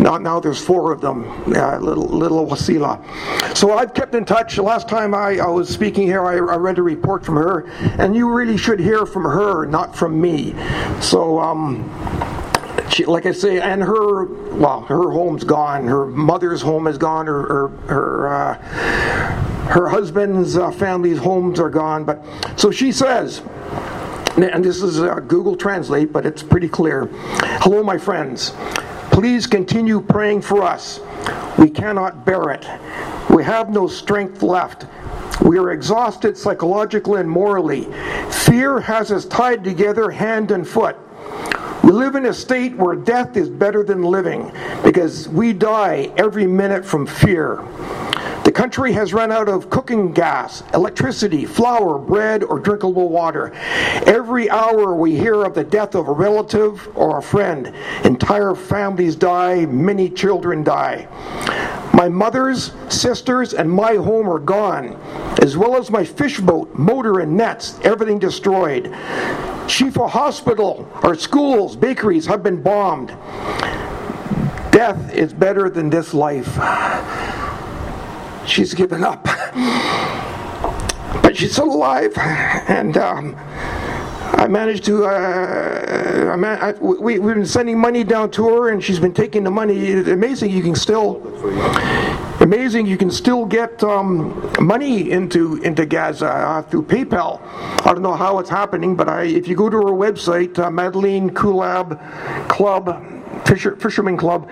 now, 0.00 0.18
now 0.18 0.40
there's 0.40 0.60
four 0.60 0.90
of 0.90 1.00
them, 1.00 1.30
uh, 1.54 1.78
little, 1.78 2.08
little 2.08 2.44
Wasila. 2.44 2.85
So 3.54 3.72
I've 3.72 3.94
kept 3.94 4.14
in 4.14 4.24
touch. 4.24 4.58
Last 4.58 4.88
time 4.88 5.14
I, 5.14 5.38
I 5.38 5.48
was 5.48 5.68
speaking 5.68 6.06
here, 6.06 6.24
I, 6.24 6.34
I 6.34 6.56
read 6.56 6.78
a 6.78 6.82
report 6.82 7.24
from 7.24 7.36
her, 7.36 7.66
and 7.98 8.14
you 8.14 8.30
really 8.30 8.56
should 8.56 8.80
hear 8.80 9.06
from 9.06 9.24
her, 9.24 9.66
not 9.66 9.96
from 9.96 10.20
me. 10.20 10.54
So 11.00 11.38
um, 11.38 11.88
she, 12.90 13.04
like 13.04 13.26
I 13.26 13.32
say, 13.32 13.60
and 13.60 13.82
her, 13.82 14.24
well, 14.54 14.82
her 14.82 15.10
home's 15.10 15.44
gone. 15.44 15.86
Her 15.86 16.06
mother's 16.06 16.62
home 16.62 16.86
is 16.86 16.98
gone. 16.98 17.26
Her, 17.26 17.42
her, 17.42 17.68
her, 17.88 18.28
uh, 18.28 18.54
her 19.68 19.88
husband's 19.88 20.56
uh, 20.56 20.70
family's 20.70 21.18
homes 21.18 21.58
are 21.58 21.70
gone. 21.70 22.04
But 22.04 22.24
so 22.56 22.70
she 22.70 22.92
says, 22.92 23.42
and 24.36 24.64
this 24.64 24.82
is 24.82 25.00
uh, 25.00 25.20
Google 25.20 25.56
Translate, 25.56 26.12
but 26.12 26.26
it's 26.26 26.42
pretty 26.42 26.68
clear. 26.68 27.08
Hello, 27.62 27.82
my 27.82 27.98
friends. 27.98 28.52
Please 29.10 29.46
continue 29.46 30.00
praying 30.00 30.42
for 30.42 30.62
us. 30.62 31.00
We 31.58 31.70
cannot 31.70 32.24
bear 32.24 32.50
it. 32.50 32.66
We 33.30 33.44
have 33.44 33.70
no 33.70 33.86
strength 33.86 34.42
left. 34.42 34.86
We 35.42 35.58
are 35.58 35.70
exhausted 35.70 36.36
psychologically 36.36 37.20
and 37.20 37.30
morally. 37.30 37.84
Fear 38.30 38.80
has 38.80 39.12
us 39.12 39.24
tied 39.24 39.64
together 39.64 40.10
hand 40.10 40.50
and 40.50 40.66
foot. 40.66 40.96
We 41.82 41.92
live 41.92 42.14
in 42.16 42.26
a 42.26 42.34
state 42.34 42.76
where 42.76 42.96
death 42.96 43.36
is 43.36 43.48
better 43.48 43.84
than 43.84 44.02
living 44.02 44.50
because 44.82 45.28
we 45.28 45.52
die 45.52 46.12
every 46.16 46.46
minute 46.46 46.84
from 46.84 47.06
fear. 47.06 47.64
The 48.46 48.52
country 48.52 48.92
has 48.92 49.12
run 49.12 49.32
out 49.32 49.48
of 49.48 49.70
cooking 49.70 50.12
gas, 50.12 50.62
electricity, 50.72 51.44
flour, 51.44 51.98
bread, 51.98 52.44
or 52.44 52.60
drinkable 52.60 53.08
water. 53.08 53.52
Every 54.06 54.48
hour 54.48 54.94
we 54.94 55.18
hear 55.18 55.42
of 55.42 55.52
the 55.52 55.64
death 55.64 55.96
of 55.96 56.06
a 56.06 56.12
relative 56.12 56.96
or 56.96 57.18
a 57.18 57.22
friend. 57.22 57.74
Entire 58.04 58.54
families 58.54 59.16
die, 59.16 59.66
many 59.66 60.08
children 60.08 60.62
die. 60.62 61.08
My 61.92 62.08
mother's, 62.08 62.70
sisters, 62.88 63.52
and 63.52 63.68
my 63.68 63.96
home 63.96 64.28
are 64.28 64.38
gone, 64.38 64.94
as 65.42 65.56
well 65.56 65.76
as 65.76 65.90
my 65.90 66.04
fish 66.04 66.38
boat, 66.38 66.72
motor, 66.72 67.18
and 67.18 67.36
nets, 67.36 67.80
everything 67.82 68.20
destroyed. 68.20 68.84
Shifa 69.66 70.08
Hospital, 70.08 70.88
our 71.02 71.16
schools, 71.16 71.74
bakeries 71.74 72.26
have 72.26 72.44
been 72.44 72.62
bombed. 72.62 73.08
Death 74.70 75.12
is 75.12 75.32
better 75.32 75.68
than 75.68 75.90
this 75.90 76.14
life. 76.14 76.56
She's 78.46 78.74
given 78.74 79.04
up. 79.04 79.24
But 81.22 81.36
she's 81.36 81.52
still 81.52 81.72
alive. 81.72 82.16
And 82.16 82.96
um, 82.96 83.34
I 83.36 84.46
managed 84.48 84.84
to. 84.84 85.04
Uh, 85.06 86.30
I 86.32 86.36
man, 86.36 86.58
I, 86.60 86.72
we, 86.72 87.18
we've 87.18 87.34
been 87.34 87.46
sending 87.46 87.78
money 87.78 88.04
down 88.04 88.30
to 88.32 88.48
her, 88.48 88.70
and 88.70 88.82
she's 88.82 89.00
been 89.00 89.14
taking 89.14 89.44
the 89.44 89.50
money. 89.50 89.76
It's 89.76 90.08
amazing 90.08 90.50
you 90.50 90.62
can 90.62 90.74
still. 90.74 91.22
Amazing, 92.40 92.86
you 92.86 92.96
can 92.96 93.10
still 93.10 93.46
get 93.46 93.82
um, 93.82 94.52
money 94.60 95.10
into 95.10 95.56
into 95.62 95.86
Gaza 95.86 96.28
uh, 96.28 96.62
through 96.62 96.84
PayPal. 96.84 97.40
I 97.84 97.92
don't 97.92 98.02
know 98.02 98.14
how 98.14 98.38
it's 98.38 98.50
happening, 98.50 98.94
but 98.94 99.08
I, 99.08 99.24
if 99.24 99.48
you 99.48 99.56
go 99.56 99.70
to 99.70 99.76
her 99.78 99.92
website, 99.92 100.58
uh, 100.58 100.70
Madeline 100.70 101.30
Kulab 101.30 101.98
Club 102.48 103.15
Fisher, 103.46 103.76
Fisherman 103.76 104.16
Club, 104.16 104.48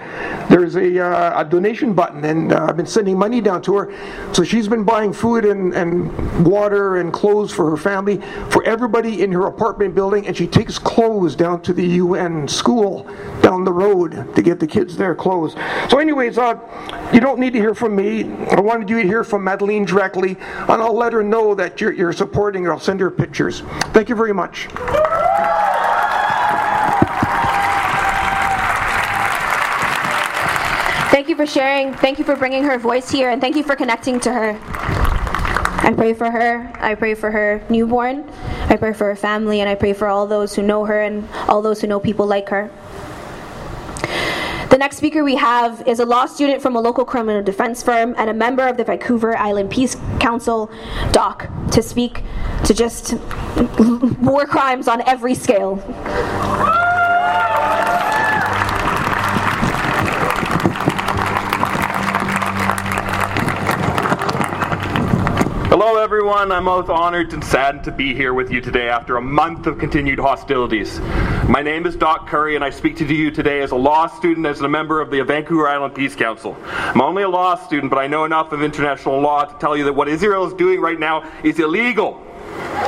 there's 0.49 0.77
a, 0.77 1.01
uh, 1.01 1.41
a 1.41 1.45
donation 1.45 1.95
button, 1.95 2.25
and 2.25 2.53
uh, 2.53 2.67
I've 2.69 2.77
been 2.77 2.87
sending 2.87 3.19
money 3.19 3.41
down 3.41 3.61
to 3.63 3.77
her. 3.77 4.33
So 4.33 4.45
she's 4.45 4.69
been 4.69 4.85
buying 4.85 5.13
food 5.13 5.45
and, 5.45 5.75
and 5.75 6.47
water 6.47 6.97
and 6.97 7.13
clothes 7.13 7.53
for 7.53 7.71
her 7.71 7.77
family, 7.77 8.21
for 8.51 8.65
everybody 8.65 9.23
in 9.23 9.33
her 9.33 9.47
apartment 9.47 9.95
building, 9.95 10.27
and 10.27 10.37
she 10.37 10.47
takes 10.47 10.79
clothes 10.79 11.35
down 11.35 11.63
to 11.63 11.73
the 11.73 11.85
UN 11.85 12.47
school 12.47 13.05
down 13.43 13.65
the 13.65 13.73
road 13.73 14.35
to 14.35 14.43
get 14.43 14.61
the 14.61 14.67
kids 14.67 14.97
their 14.97 15.15
clothes. 15.15 15.55
So, 15.91 15.99
anyways, 15.99 16.39
uh, 16.39 16.59
you 17.13 17.21
don't 17.21 17.41
need 17.41 17.53
to 17.55 17.59
hear 17.59 17.75
from 17.75 17.97
me. 17.97 18.33
I 18.47 18.61
wanted 18.61 18.89
you 18.89 19.03
to 19.03 19.07
hear 19.07 19.25
from 19.25 19.45
Madeline 19.45 19.85
directly, 19.85 20.37
and 20.41 20.83
I'll 20.83 20.97
let 20.97 21.13
her 21.13 21.23
know 21.23 21.55
that 21.55 21.81
you're, 21.81 21.93
you're 21.93 22.13
supporting 22.13 22.65
her. 22.65 22.73
I'll 22.73 22.81
send 22.81 23.01
her 23.01 23.11
pictures. 23.11 23.61
Thank 23.93 24.09
you 24.09 24.15
very 24.15 24.33
much. 24.33 24.69
You 31.35 31.39
for 31.39 31.53
sharing. 31.53 31.93
Thank 31.95 32.21
you 32.21 32.25
for 32.25 32.37
bringing 32.37 32.63
her 32.63 32.79
voice 32.79 33.11
here, 33.11 33.31
and 33.31 33.41
thank 33.41 33.57
you 33.57 33.65
for 33.65 33.75
connecting 33.75 34.21
to 34.21 34.33
her. 34.33 34.57
I 34.63 35.93
pray 35.93 36.15
for 36.15 36.31
her. 36.31 36.71
I 36.79 36.95
pray 36.95 37.15
for 37.15 37.29
her 37.33 37.61
newborn. 37.69 38.31
I 38.69 38.77
pray 38.77 38.93
for 38.93 39.07
her 39.07 39.17
family, 39.17 39.59
and 39.59 39.69
I 39.69 39.75
pray 39.75 39.95
for 39.95 40.07
all 40.07 40.29
those 40.29 40.55
who 40.55 40.63
know 40.63 40.85
her 40.85 41.01
and 41.03 41.29
all 41.49 41.61
those 41.61 41.81
who 41.81 41.89
know 41.89 41.99
people 41.99 42.25
like 42.25 42.51
her. 42.51 42.71
The 44.71 44.77
next 44.79 44.97
speaker 44.99 45.25
we 45.25 45.35
have 45.35 45.83
is 45.89 45.99
a 45.99 46.07
law 46.07 46.27
student 46.27 46.63
from 46.63 46.77
a 46.77 46.81
local 46.81 47.05
criminal 47.05 47.43
defense 47.43 47.83
firm 47.83 48.15
and 48.17 48.31
a 48.31 48.35
member 48.35 48.69
of 48.69 48.77
the 48.77 48.85
Vancouver 48.85 49.37
Island 49.37 49.73
Peace 49.73 49.97
Council, 50.21 50.71
Doc, 51.11 51.49
to 51.73 51.83
speak 51.83 52.23
to 52.65 52.73
just 52.73 53.15
war 54.21 54.47
crimes 54.47 54.87
on 54.87 55.03
every 55.09 55.35
scale. 55.35 55.83
Hello, 65.77 65.97
everyone. 65.97 66.53
I'm 66.53 66.67
both 66.67 66.89
honored 66.89 67.33
and 67.33 67.43
saddened 67.43 67.83
to 67.83 67.91
be 67.91 68.15
here 68.15 68.33
with 68.33 68.49
you 68.49 68.61
today 68.61 68.89
after 68.89 69.17
a 69.17 69.21
month 69.21 69.67
of 69.67 69.77
continued 69.77 70.21
hostilities. 70.21 71.01
My 71.49 71.63
name 71.63 71.85
is 71.85 71.97
Doc 71.97 72.29
Curry, 72.29 72.55
and 72.55 72.63
I 72.63 72.71
speak 72.71 72.97
to 72.99 73.05
you 73.05 73.33
today 73.33 73.61
as 73.61 73.73
a 73.73 73.75
law 73.75 74.07
student, 74.07 74.47
as 74.47 74.61
a 74.61 74.69
member 74.69 75.01
of 75.01 75.11
the 75.11 75.21
Vancouver 75.23 75.67
Island 75.67 75.93
Peace 75.93 76.15
Council. 76.15 76.57
I'm 76.65 77.01
only 77.01 77.25
a 77.25 77.29
law 77.29 77.57
student, 77.57 77.91
but 77.91 77.99
I 77.99 78.07
know 78.07 78.25
enough 78.25 78.53
of 78.53 78.63
international 78.63 79.19
law 79.19 79.47
to 79.47 79.59
tell 79.59 79.77
you 79.77 79.83
that 79.83 79.95
what 79.95 80.07
Israel 80.07 80.47
is 80.47 80.55
doing 80.55 80.81
right 80.81 81.01
now 81.01 81.29
is 81.43 81.59
illegal. 81.59 82.24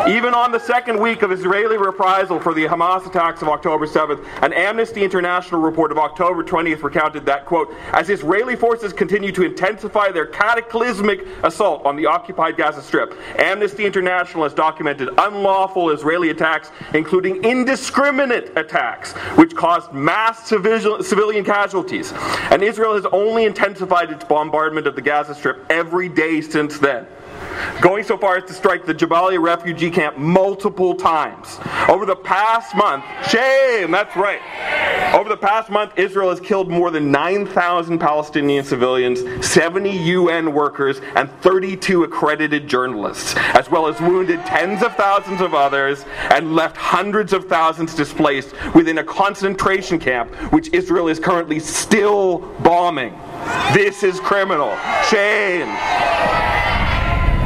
Even 0.08 0.34
on 0.34 0.52
the 0.52 0.60
second 0.60 1.00
week 1.00 1.22
of 1.22 1.32
Israeli 1.32 1.76
reprisal 1.76 2.38
for 2.38 2.54
the 2.54 2.64
Hamas 2.64 3.04
attacks 3.08 3.42
of 3.42 3.48
October 3.48 3.88
7th, 3.88 4.24
an 4.40 4.52
Amnesty 4.52 5.02
International 5.02 5.60
report 5.60 5.90
of 5.90 5.98
October 5.98 6.44
20th 6.44 6.84
recounted 6.84 7.26
that, 7.26 7.44
quote, 7.44 7.74
as 7.92 8.08
Israeli 8.08 8.54
forces 8.54 8.92
continue 8.92 9.32
to 9.32 9.42
intensify 9.42 10.12
their 10.12 10.26
cataclysmic 10.26 11.26
assault 11.42 11.84
on 11.84 11.96
the 11.96 12.06
occupied 12.06 12.56
Gaza 12.56 12.82
Strip, 12.82 13.14
Amnesty 13.40 13.84
International 13.84 14.44
has 14.44 14.54
documented 14.54 15.08
unlawful 15.18 15.90
Israeli 15.90 16.30
attacks, 16.30 16.70
including 16.94 17.42
indiscriminate 17.42 18.56
attacks, 18.56 19.12
which 19.36 19.56
caused 19.56 19.92
mass 19.92 20.46
civilian 20.46 21.44
casualties. 21.44 22.12
And 22.52 22.62
Israel 22.62 22.94
has 22.94 23.06
only 23.06 23.44
intensified 23.44 24.12
its 24.12 24.24
bombardment 24.24 24.86
of 24.86 24.94
the 24.94 25.02
Gaza 25.02 25.34
Strip 25.34 25.66
every 25.68 26.08
day 26.08 26.40
since 26.40 26.78
then 26.78 27.08
going 27.80 28.04
so 28.04 28.16
far 28.16 28.36
as 28.36 28.44
to 28.44 28.52
strike 28.52 28.86
the 28.86 28.94
Jabalia 28.94 29.40
refugee 29.40 29.90
camp 29.90 30.16
multiple 30.16 30.94
times. 30.94 31.58
Over 31.88 32.06
the 32.06 32.16
past 32.16 32.74
month, 32.74 33.04
shame, 33.28 33.90
that's 33.90 34.16
right. 34.16 34.40
Over 35.14 35.28
the 35.28 35.36
past 35.36 35.70
month, 35.70 35.92
Israel 35.96 36.30
has 36.30 36.40
killed 36.40 36.68
more 36.68 36.90
than 36.90 37.10
9,000 37.10 37.98
Palestinian 37.98 38.64
civilians, 38.64 39.46
70 39.46 39.90
UN 39.90 40.52
workers, 40.52 41.00
and 41.14 41.30
32 41.40 42.04
accredited 42.04 42.68
journalists, 42.68 43.34
as 43.54 43.70
well 43.70 43.86
as 43.86 44.00
wounded 44.00 44.44
tens 44.44 44.82
of 44.82 44.94
thousands 44.96 45.40
of 45.40 45.54
others 45.54 46.04
and 46.30 46.54
left 46.54 46.76
hundreds 46.76 47.32
of 47.32 47.46
thousands 47.46 47.94
displaced 47.94 48.52
within 48.74 48.98
a 48.98 49.04
concentration 49.04 49.98
camp, 49.98 50.32
which 50.52 50.68
Israel 50.72 51.08
is 51.08 51.18
currently 51.18 51.60
still 51.60 52.38
bombing. 52.60 53.18
This 53.72 54.02
is 54.02 54.20
criminal. 54.20 54.76
Shame. 55.08 56.35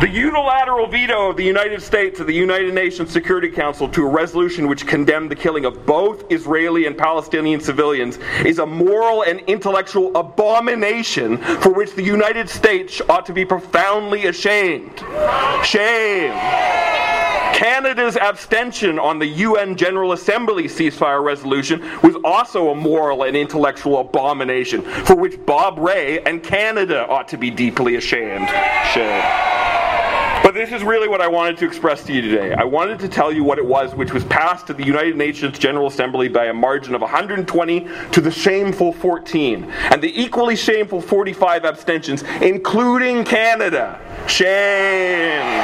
The 0.01 0.09
unilateral 0.09 0.87
veto 0.87 1.29
of 1.29 1.37
the 1.37 1.45
United 1.45 1.83
States 1.83 2.21
of 2.21 2.27
the 2.27 2.33
United 2.33 2.73
Nations 2.73 3.13
Security 3.13 3.51
Council 3.51 3.87
to 3.91 4.07
a 4.07 4.09
resolution 4.09 4.67
which 4.67 4.87
condemned 4.87 5.31
the 5.31 5.37
killing 5.37 5.67
of 5.67 5.85
both 5.85 6.25
Israeli 6.33 6.87
and 6.87 6.97
Palestinian 6.97 7.61
civilians 7.61 8.19
is 8.47 8.61
a 8.61 8.65
moral 8.65 9.25
and 9.25 9.41
intellectual 9.41 10.17
abomination 10.17 11.37
for 11.37 11.75
which 11.75 11.95
the 11.97 12.03
United 12.03 12.49
States 12.49 13.03
ought 13.11 13.27
to 13.27 13.35
be 13.35 13.45
profoundly 13.45 14.25
ashamed. 14.25 15.01
Shame. 15.65 16.33
Canada's 17.53 18.17
abstention 18.17 18.99
on 18.99 19.19
the 19.19 19.27
UN 19.27 19.77
General 19.77 20.13
Assembly 20.13 20.65
ceasefire 20.65 21.23
resolution 21.23 21.83
was 22.03 22.17
also 22.25 22.71
a 22.71 22.75
moral 22.75 23.25
and 23.25 23.37
intellectual 23.37 23.99
abomination 23.99 24.81
for 24.81 25.15
which 25.15 25.45
Bob 25.45 25.79
Rae 25.79 26.21
and 26.21 26.43
Canada 26.43 27.07
ought 27.07 27.29
to 27.29 27.37
be 27.37 27.51
deeply 27.51 27.97
ashamed. 27.97 28.49
Shame. 28.95 29.51
But 30.43 30.55
this 30.55 30.73
is 30.73 30.83
really 30.83 31.07
what 31.07 31.21
I 31.21 31.29
wanted 31.29 31.59
to 31.59 31.67
express 31.67 32.03
to 32.05 32.13
you 32.13 32.23
today. 32.23 32.55
I 32.55 32.65
wanted 32.65 32.99
to 33.01 33.09
tell 33.09 33.31
you 33.31 33.45
what 33.45 33.59
it 33.59 33.65
was 33.65 33.95
which 33.95 34.13
was 34.13 34.25
passed 34.25 34.67
to 34.69 34.75
the 34.75 34.85
United 34.85 35.17
Nations 35.17 35.59
General 35.59 35.87
Assembly 35.87 36.29
by 36.29 36.47
a 36.47 36.55
margin 36.55 36.95
of 36.95 37.03
120 37.03 37.89
to 38.13 38.21
the 38.21 38.31
shameful 38.31 38.93
14, 38.93 39.65
and 39.65 40.03
the 40.03 40.21
equally 40.21 40.57
shameful 40.57 41.01
45 41.01 41.65
abstentions, 41.65 42.23
including 42.41 43.25
Canada. 43.25 44.01
Shame. 44.27 45.61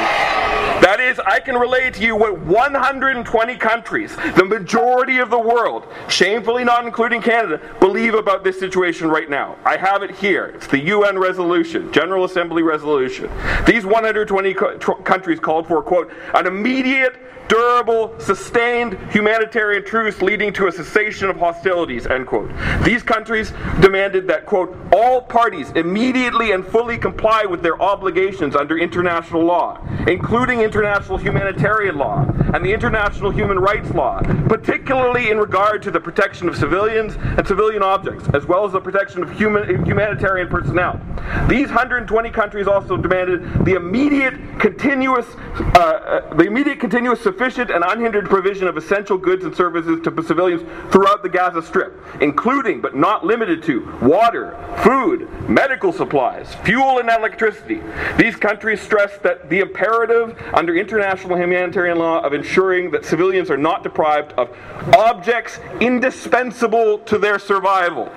That 0.81 0.99
is, 0.99 1.19
I 1.19 1.39
can 1.39 1.55
relate 1.55 1.95
to 1.95 2.03
you 2.03 2.15
what 2.15 2.39
120 2.39 3.55
countries, 3.57 4.15
the 4.35 4.45
majority 4.45 5.17
of 5.17 5.31
the 5.31 5.39
world, 5.39 5.87
shamefully 6.07 6.63
not 6.63 6.85
including 6.85 7.21
Canada, 7.21 7.59
believe 7.79 8.13
about 8.13 8.43
this 8.43 8.59
situation 8.59 9.09
right 9.09 9.29
now. 9.29 9.57
I 9.65 9.75
have 9.75 10.03
it 10.03 10.11
here. 10.11 10.45
It's 10.55 10.67
the 10.67 10.79
UN 10.79 11.17
resolution, 11.17 11.91
General 11.91 12.25
Assembly 12.25 12.61
resolution. 12.61 13.29
These 13.65 13.85
120 13.85 14.53
co- 14.53 14.66
tr- 14.66 14.66
countries 15.03 15.39
called 15.39 15.67
for, 15.67 15.81
quote, 15.81 16.11
an 16.33 16.47
immediate 16.47 17.15
durable, 17.47 18.13
sustained 18.19 18.97
humanitarian 19.11 19.85
truce 19.85 20.21
leading 20.21 20.51
to 20.53 20.67
a 20.67 20.71
cessation 20.71 21.29
of 21.29 21.37
hostilities, 21.37 22.07
end 22.07 22.27
quote. 22.27 22.51
These 22.83 23.03
countries 23.03 23.53
demanded 23.79 24.27
that, 24.27 24.45
quote, 24.45 24.77
all 24.91 25.21
parties 25.21 25.71
immediately 25.71 26.51
and 26.51 26.65
fully 26.65 26.97
comply 26.97 27.45
with 27.45 27.61
their 27.61 27.81
obligations 27.81 28.55
under 28.55 28.77
international 28.77 29.43
law, 29.43 29.79
including 30.07 30.61
international 30.61 31.17
humanitarian 31.17 31.97
law 31.97 32.25
and 32.53 32.65
the 32.65 32.73
international 32.73 33.29
human 33.29 33.59
rights 33.59 33.89
law, 33.91 34.21
particularly 34.47 35.29
in 35.29 35.37
regard 35.37 35.81
to 35.83 35.91
the 35.91 35.99
protection 35.99 36.47
of 36.47 36.55
civilians 36.55 37.15
and 37.15 37.45
civilian 37.47 37.83
objects, 37.83 38.27
as 38.33 38.45
well 38.45 38.65
as 38.65 38.71
the 38.71 38.79
protection 38.79 39.21
of 39.21 39.31
human, 39.37 39.85
humanitarian 39.85 40.47
personnel. 40.47 40.99
These 41.47 41.67
120 41.67 42.29
countries 42.31 42.67
also 42.67 42.97
demanded 42.97 43.65
the 43.65 43.73
immediate, 43.73 44.33
continuous, 44.59 45.25
uh, 45.35 45.79
uh, 45.79 46.33
the 46.35 46.45
immediate, 46.45 46.79
continuous, 46.79 47.21
sufficient, 47.21 47.69
and 47.69 47.83
unhindered 47.83 48.25
provision 48.25 48.67
of 48.67 48.77
essential 48.77 49.17
goods 49.17 49.45
and 49.45 49.55
services 49.55 49.99
to 50.03 50.23
civilians 50.23 50.63
throughout 50.91 51.23
the 51.23 51.29
Gaza 51.29 51.61
Strip, 51.61 51.93
including 52.21 52.81
but 52.81 52.95
not 52.95 53.25
limited 53.25 53.63
to 53.63 53.85
water, 54.01 54.57
food, 54.83 55.29
medical 55.49 55.93
supplies, 55.93 56.55
fuel, 56.63 56.99
and 56.99 57.09
electricity. 57.09 57.81
These 58.17 58.35
countries 58.35 58.81
stress 58.81 59.17
that 59.19 59.49
the 59.49 59.59
imperative 59.59 60.37
under 60.53 60.75
international 60.75 61.37
humanitarian 61.37 61.97
law 61.97 62.19
of 62.19 62.33
ensuring 62.33 62.91
that 62.91 63.05
civilians 63.05 63.49
are 63.49 63.57
not 63.57 63.83
deprived 63.83 64.33
of 64.33 64.55
objects 64.95 65.59
indispensable 65.79 66.99
to 66.99 67.17
their 67.17 67.39
survival. 67.39 68.11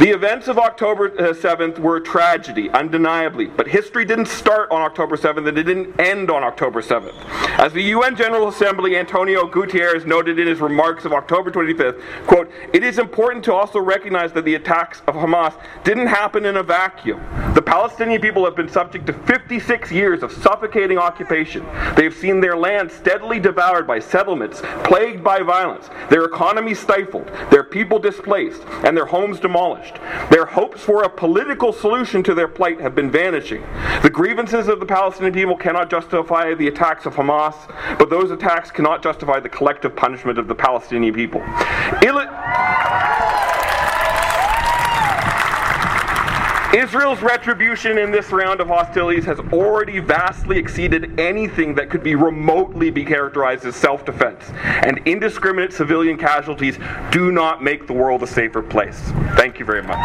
The 0.00 0.10
events 0.10 0.48
of 0.48 0.58
October 0.58 1.06
uh, 1.06 1.32
7th 1.32 1.78
were 1.78 1.98
a 1.98 2.02
tragedy, 2.02 2.68
undeniably, 2.68 3.46
but 3.46 3.68
history 3.68 4.04
didn't 4.04 4.26
start 4.26 4.72
on 4.72 4.82
October 4.82 5.16
7th 5.16 5.46
and 5.46 5.56
it 5.56 5.62
didn't 5.62 6.00
end 6.00 6.32
on 6.32 6.42
October 6.42 6.82
7th. 6.82 7.14
As 7.60 7.72
the 7.72 7.82
UN 7.82 8.16
General 8.16 8.48
Assembly 8.48 8.96
Antonio 8.96 9.48
Guterres 9.48 10.04
noted 10.04 10.40
in 10.40 10.48
his 10.48 10.60
remarks 10.60 11.04
of 11.04 11.12
October 11.12 11.52
25th, 11.52 12.02
quote, 12.26 12.50
it 12.72 12.82
is 12.82 12.98
important 12.98 13.44
to 13.44 13.54
also 13.54 13.78
recognize 13.78 14.32
that 14.32 14.44
the 14.44 14.56
attacks 14.56 15.00
of 15.06 15.14
Hamas 15.14 15.56
didn't 15.84 16.08
happen 16.08 16.44
in 16.44 16.56
a 16.56 16.62
vacuum. 16.64 17.22
The 17.54 17.62
Palestinian 17.62 18.20
people 18.20 18.44
have 18.44 18.56
been 18.56 18.68
subject 18.68 19.06
to 19.06 19.12
56 19.12 19.92
years 19.92 20.24
of 20.24 20.32
suffocating 20.32 20.98
occupation. 20.98 21.64
They 21.94 22.02
have 22.02 22.14
seen 22.14 22.40
their 22.40 22.56
land 22.56 22.90
steadily 22.90 23.38
devoured 23.38 23.86
by 23.86 24.00
settlements, 24.00 24.60
plagued 24.82 25.22
by 25.22 25.42
violence, 25.42 25.88
their 26.10 26.24
economy 26.24 26.74
stifled, 26.74 27.28
their 27.52 27.62
people 27.62 28.00
displaced, 28.00 28.64
and 28.82 28.96
their 28.96 29.06
homes 29.06 29.38
demolished. 29.38 29.83
Their 30.30 30.46
hopes 30.46 30.80
for 30.82 31.02
a 31.02 31.08
political 31.08 31.72
solution 31.72 32.22
to 32.24 32.34
their 32.34 32.48
plight 32.48 32.80
have 32.80 32.94
been 32.94 33.10
vanishing. 33.10 33.62
The 34.02 34.10
grievances 34.10 34.68
of 34.68 34.80
the 34.80 34.86
Palestinian 34.86 35.34
people 35.34 35.56
cannot 35.56 35.90
justify 35.90 36.54
the 36.54 36.68
attacks 36.68 37.06
of 37.06 37.14
Hamas, 37.14 37.54
but 37.98 38.10
those 38.10 38.30
attacks 38.30 38.70
cannot 38.70 39.02
justify 39.02 39.40
the 39.40 39.48
collective 39.48 39.94
punishment 39.94 40.38
of 40.38 40.48
the 40.48 40.54
Palestinian 40.54 41.14
people. 41.14 41.42
Ill- 42.02 43.43
Israel's 46.74 47.22
retribution 47.22 47.98
in 47.98 48.10
this 48.10 48.32
round 48.32 48.60
of 48.60 48.66
hostilities 48.66 49.24
has 49.26 49.38
already 49.52 50.00
vastly 50.00 50.58
exceeded 50.58 51.20
anything 51.20 51.72
that 51.76 51.88
could 51.88 52.02
be 52.02 52.16
remotely 52.16 52.90
be 52.90 53.04
characterized 53.04 53.64
as 53.64 53.76
self 53.76 54.04
defense, 54.04 54.42
and 54.64 55.00
indiscriminate 55.04 55.72
civilian 55.72 56.18
casualties 56.18 56.76
do 57.12 57.30
not 57.30 57.62
make 57.62 57.86
the 57.86 57.92
world 57.92 58.24
a 58.24 58.26
safer 58.26 58.60
place. 58.60 58.98
Thank 59.36 59.60
you 59.60 59.64
very 59.64 59.84
much. 59.84 59.98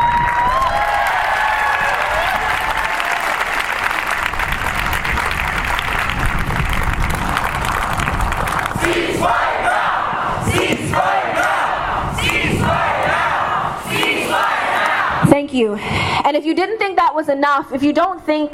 Thank 15.31 15.53
you. 15.53 16.08
And 16.25 16.35
if 16.35 16.45
you 16.45 16.53
didn't 16.53 16.77
think 16.77 16.97
that 16.97 17.15
was 17.15 17.29
enough, 17.29 17.71
if 17.71 17.81
you 17.81 17.93
don't 17.93 18.23
think 18.25 18.51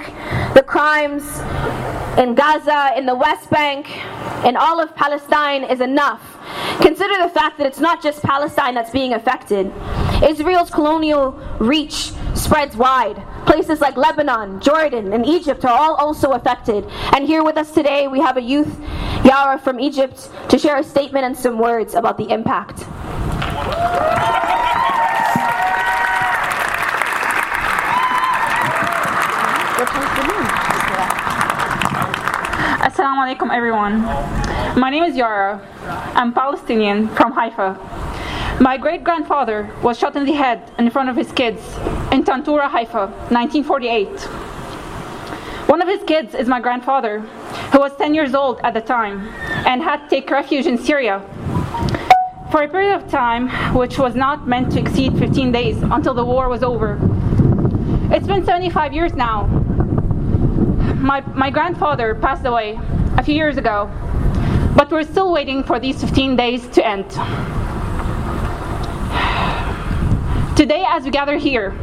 the 0.54 0.63
crimes 0.65 1.23
in 2.17 2.36
Gaza, 2.36 2.93
in 2.95 3.06
the 3.06 3.15
West 3.15 3.49
Bank, 3.49 3.89
in 4.45 4.56
all 4.56 4.80
of 4.80 4.95
Palestine 4.95 5.63
is 5.63 5.82
enough, 5.82 6.21
consider 6.82 7.21
the 7.21 7.30
fact 7.30 7.58
that 7.58 7.67
it's 7.67 7.80
not 7.80 8.01
just 8.01 8.21
Palestine 8.21 8.75
that's 8.75 8.91
being 8.91 9.13
affected. 9.13 9.71
Israel's 10.23 10.69
colonial 10.69 11.32
reach 11.60 12.13
spreads 12.36 12.75
wide. 12.78 13.21
Places 13.45 13.82
like 13.82 13.97
Lebanon, 13.97 14.60
Jordan, 14.62 15.13
and 15.13 15.25
Egypt 15.25 15.65
are 15.65 15.78
all 15.78 15.95
also 15.95 16.32
affected. 16.32 16.86
And 17.13 17.25
here 17.25 17.43
with 17.43 17.58
us 17.58 17.71
today, 17.71 18.08
we 18.08 18.19
have 18.19 18.38
a 18.38 18.41
youth, 18.41 18.80
Yara 19.23 19.58
from 19.58 19.80
Egypt, 19.80 20.30
to 20.49 20.58
share 20.58 20.78
a 20.78 20.84
statement 20.84 21.25
and 21.25 21.36
some 21.36 21.58
words 21.58 21.95
about 21.95 22.17
the 22.17 22.30
impact. 22.30 22.86
Assalamu 33.06 33.38
alaikum 33.38 33.54
everyone. 33.54 34.02
My 34.80 34.89
name 34.89 35.04
is 35.04 35.15
Yara. 35.15 35.62
I'm 36.15 36.34
Palestinian 36.34 37.08
from 37.10 37.34
Haifa. 37.34 37.78
My 38.60 38.78
great 38.78 39.04
grandfather 39.04 39.70
was 39.84 40.00
shot 40.00 40.15
in 40.15 40.26
the 40.26 40.32
head 40.32 40.72
in 40.80 40.89
front 40.89 41.10
of 41.10 41.15
his 41.15 41.32
kids 41.32 41.62
in 42.12 42.24
Tantura, 42.24 42.68
Haifa, 42.68 43.06
1948. 43.30 44.10
One 45.70 45.84
of 45.84 45.88
his 45.88 46.02
kids 46.02 46.34
is 46.34 46.48
my 46.48 46.60
grandfather, 46.60 47.20
who 47.72 47.78
was 47.78 47.96
10 47.96 48.15
years 48.15 48.34
old 48.34 48.60
at 48.63 48.74
the 48.74 48.82
time 48.82 49.28
and 49.68 49.84
had 49.84 49.98
to 49.98 50.10
take 50.10 50.28
refuge 50.32 50.65
in 50.65 50.76
Syria 50.76 51.22
for 52.50 52.63
a 52.63 52.68
period 52.68 52.96
of 52.96 53.08
time 53.08 53.50
which 53.76 54.00
was 54.00 54.15
not 54.15 54.48
meant 54.48 54.72
to 54.72 54.80
exceed 54.80 55.15
15 55.20 55.52
days 55.52 55.78
until 55.84 56.15
the 56.15 56.26
war 56.26 56.50
was 56.50 56.63
over. 56.63 56.98
It's 58.12 58.26
been 58.26 58.44
75 58.44 58.94
years 58.94 59.13
now. 59.13 59.46
My, 60.98 61.22
my 61.36 61.52
grandfather 61.52 62.15
passed 62.15 62.46
away 62.46 62.80
few 63.26 63.34
years 63.34 63.58
ago, 63.58 63.90
but 64.76 64.92
we're 64.92 65.04
still 65.04 65.32
waiting 65.32 65.64
for 65.64 65.80
these 65.80 66.00
15 66.00 66.36
days 66.36 66.68
to 66.68 66.86
end. 66.86 67.10
Today, 70.56 70.86
as 70.88 71.06
we 71.06 71.10
gather 71.10 71.36
here, 71.36 71.76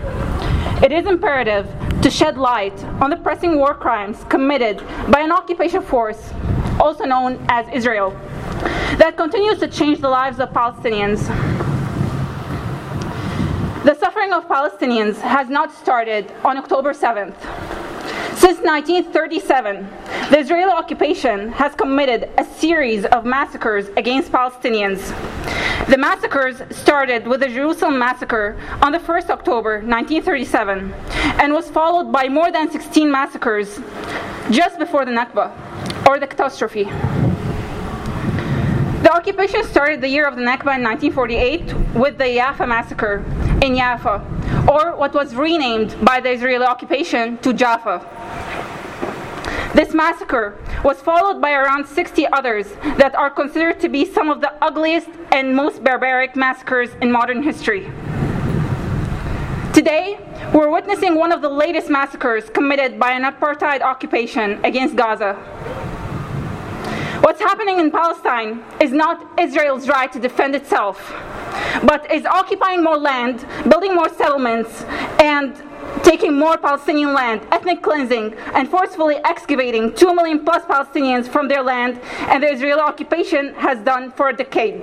it 0.85 0.93
is 0.93 1.05
imperative 1.05 1.67
to 2.01 2.11
shed 2.11 2.39
light 2.39 2.85
on 3.03 3.11
the 3.11 3.17
pressing 3.17 3.57
war 3.59 3.75
crimes 3.75 4.23
committed 4.29 4.79
by 5.11 5.19
an 5.19 5.33
occupation 5.33 5.83
force, 5.83 6.33
also 6.79 7.05
known 7.05 7.45
as 7.49 7.67
Israel, 7.75 8.11
that 8.99 9.17
continues 9.17 9.59
to 9.59 9.67
change 9.67 10.01
the 10.01 10.09
lives 10.09 10.39
of 10.39 10.51
Palestinians. 10.51 11.27
The 13.83 13.95
suffering 13.95 14.33
of 14.33 14.47
Palestinians 14.47 15.17
has 15.17 15.49
not 15.49 15.73
started 15.73 16.31
on 16.45 16.57
October 16.57 16.93
7th. 16.93 17.35
Since 18.43 18.59
1937, 18.59 19.87
the 20.33 20.39
Israeli 20.41 20.73
occupation 20.73 21.53
has 21.53 21.77
committed 21.77 22.29
a 22.37 22.45
series 22.45 23.05
of 23.05 23.25
massacres 23.25 23.87
against 23.97 24.33
Palestinians. 24.33 24.99
The 25.87 25.97
massacres 25.97 26.61
started 26.77 27.25
with 27.25 27.39
the 27.39 27.47
Jerusalem 27.47 28.01
massacre 28.01 28.59
on 28.83 28.91
the 28.91 28.99
1st 28.99 29.31
October 29.31 29.75
1937 29.75 30.93
and 31.41 31.53
was 31.53 31.71
followed 31.71 32.11
by 32.11 32.29
more 32.29 32.51
than 32.51 32.69
16 32.69 33.09
massacres 33.09 33.79
just 34.51 34.77
before 34.77 35.05
the 35.05 35.13
Nakba, 35.13 35.53
or 36.09 36.19
the 36.19 36.27
catastrophe. 36.27 36.83
The 39.03 39.13
occupation 39.13 39.63
started 39.63 40.01
the 40.01 40.09
year 40.09 40.27
of 40.27 40.35
the 40.35 40.43
Nakba 40.43 40.75
in 40.75 40.83
1948 40.83 41.75
with 41.95 42.19
the 42.19 42.35
Jaffa 42.35 42.67
massacre 42.67 43.25
in 43.63 43.77
Jaffa, 43.77 44.19
or 44.73 44.97
what 44.97 45.13
was 45.13 45.35
renamed 45.35 45.95
by 46.03 46.19
the 46.19 46.31
Israeli 46.31 46.65
occupation 46.65 47.37
to 47.45 47.53
Jaffa. 47.53 47.97
This 49.75 49.93
massacre 49.93 50.59
was 50.83 50.99
followed 51.01 51.41
by 51.43 51.53
around 51.53 51.87
60 51.87 52.27
others 52.29 52.67
that 52.97 53.15
are 53.15 53.31
considered 53.31 53.81
to 53.81 53.89
be 53.91 54.05
some 54.07 54.31
of 54.31 54.41
the 54.41 54.53
ugliest 54.65 55.09
and 55.31 55.55
most 55.55 55.85
barbaric 55.85 56.37
massacres 56.37 56.91
in 57.03 57.13
modern 57.13 57.43
history. 57.43 57.83
Today, 59.75 60.19
we're 60.55 60.71
witnessing 60.71 61.17
one 61.17 61.33
of 61.33 61.43
the 61.43 61.49
latest 61.49 61.91
massacres 61.91 62.49
committed 62.51 62.99
by 62.99 63.13
an 63.13 63.25
apartheid 63.25 63.83
occupation 63.83 64.63
against 64.65 64.97
Gaza. 64.97 65.35
What's 67.25 67.41
happening 67.41 67.79
in 67.79 67.91
Palestine 67.91 68.65
is 68.81 68.91
not 68.91 69.39
Israel's 69.39 69.87
right 69.89 70.11
to 70.13 70.19
defend 70.19 70.55
itself, 70.55 70.99
but 71.87 72.11
is 72.11 72.25
occupying 72.27 72.83
more 72.83 72.97
land, 72.97 73.47
building 73.69 73.95
more 73.95 74.09
settlements, 74.09 74.83
and 75.21 75.55
taking 76.03 76.39
more 76.39 76.57
Palestinian 76.57 77.13
land, 77.13 77.41
ethnic 77.53 77.83
cleansing, 77.83 78.35
and 78.55 78.69
forcefully 78.69 79.17
excavating 79.25 79.93
2 79.95 80.15
million 80.15 80.45
plus 80.45 80.65
Palestinians 80.65 81.29
from 81.29 81.49
their 81.49 81.63
land, 81.63 82.01
and 82.29 82.43
the 82.43 82.51
Israeli 82.51 82.81
occupation 82.81 83.55
has 83.55 83.79
done 83.81 84.11
for 84.13 84.29
a 84.29 84.37
decade. 84.37 84.83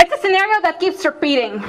It's 0.00 0.14
a 0.14 0.18
scenario 0.20 0.60
that 0.62 0.78
keeps 0.80 1.04
repeating. 1.04 1.62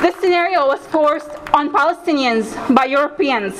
This 0.00 0.14
scenario 0.20 0.64
was 0.64 0.78
forced 0.86 1.28
on 1.52 1.72
Palestinians 1.72 2.54
by 2.72 2.84
Europeans 2.84 3.58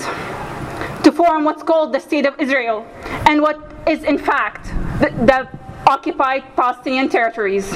to 1.03 1.11
form 1.11 1.42
what's 1.42 1.64
called 1.64 1.92
the 1.92 1.98
State 1.98 2.27
of 2.27 2.38
Israel 2.38 2.87
and 3.27 3.42
what 3.42 3.59
is 3.88 4.05
in 4.05 4.18
fact 4.18 4.66
the, 5.01 5.11
the 5.27 5.48
occupied 5.85 6.44
Palestinian 6.55 7.09
territories. 7.09 7.68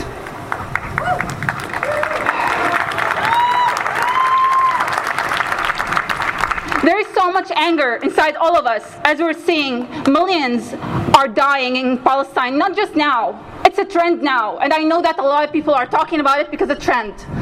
There 6.85 7.01
is 7.01 7.09
so 7.15 7.33
much 7.33 7.51
anger 7.57 7.99
inside 8.05 8.37
all 8.37 8.57
of 8.57 8.67
us 8.67 8.85
as 9.03 9.19
we're 9.19 9.33
seeing 9.33 9.89
millions 10.07 10.75
are 11.17 11.27
dying 11.27 11.75
in 11.75 11.99
Palestine, 11.99 12.59
not 12.59 12.77
just 12.77 12.95
now. 12.95 13.45
It's 13.65 13.79
a 13.79 13.85
trend 13.85 14.23
now, 14.23 14.59
and 14.59 14.73
I 14.73 14.85
know 14.85 15.03
that 15.03 15.19
a 15.19 15.23
lot 15.23 15.45
of 15.45 15.51
people 15.51 15.75
are 15.75 15.87
talking 15.87 16.21
about 16.21 16.39
it 16.39 16.51
because 16.53 16.71
it's 16.71 16.81
a 16.81 16.87
trend. 16.87 17.42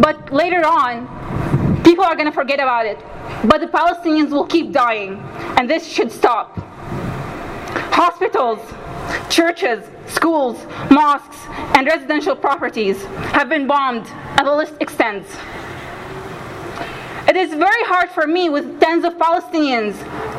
But 0.00 0.32
later 0.32 0.64
on, 0.64 1.82
people 1.82 2.04
are 2.04 2.14
going 2.14 2.26
to 2.26 2.32
forget 2.32 2.60
about 2.60 2.86
it. 2.86 2.98
But 3.44 3.60
the 3.60 3.66
Palestinians 3.66 4.30
will 4.30 4.46
keep 4.46 4.72
dying, 4.72 5.18
and 5.56 5.68
this 5.68 5.86
should 5.86 6.10
stop. 6.10 6.58
Hospitals, 7.92 8.60
churches, 9.30 9.88
schools, 10.06 10.64
mosques, 10.90 11.38
and 11.74 11.86
residential 11.86 12.36
properties 12.36 13.04
have 13.32 13.48
been 13.48 13.66
bombed, 13.66 14.06
and 14.36 14.46
the 14.46 14.54
list 14.54 14.74
extends. 14.80 15.26
It 17.28 17.36
is 17.36 17.50
very 17.50 17.84
hard 17.84 18.08
for 18.08 18.26
me, 18.26 18.48
with 18.48 18.80
tens 18.80 19.04
of 19.04 19.18
Palestinians, 19.18 19.94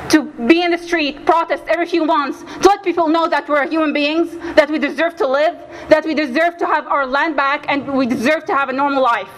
to 0.10 0.24
be 0.48 0.64
in 0.64 0.72
the 0.72 0.78
street, 0.78 1.24
protest 1.24 1.64
every 1.68 1.86
few 1.86 2.04
months, 2.04 2.42
to 2.42 2.68
let 2.68 2.84
people 2.84 3.08
know 3.08 3.30
that 3.30 3.48
we're 3.48 3.68
human 3.68 3.94
beings, 3.94 4.32
that 4.56 4.72
we 4.72 4.80
deserve 4.80 5.16
to 5.18 5.28
live, 5.28 5.56
that 5.90 6.04
we 6.04 6.16
deserve 6.16 6.58
to 6.58 6.66
have 6.66 6.88
our 6.88 7.06
land 7.06 7.36
back, 7.36 7.66
and 7.70 7.94
we 7.94 8.08
deserve 8.08 8.44
to 8.46 8.56
have 8.56 8.70
a 8.70 8.74
normal 8.74 9.04
life. 9.04 9.30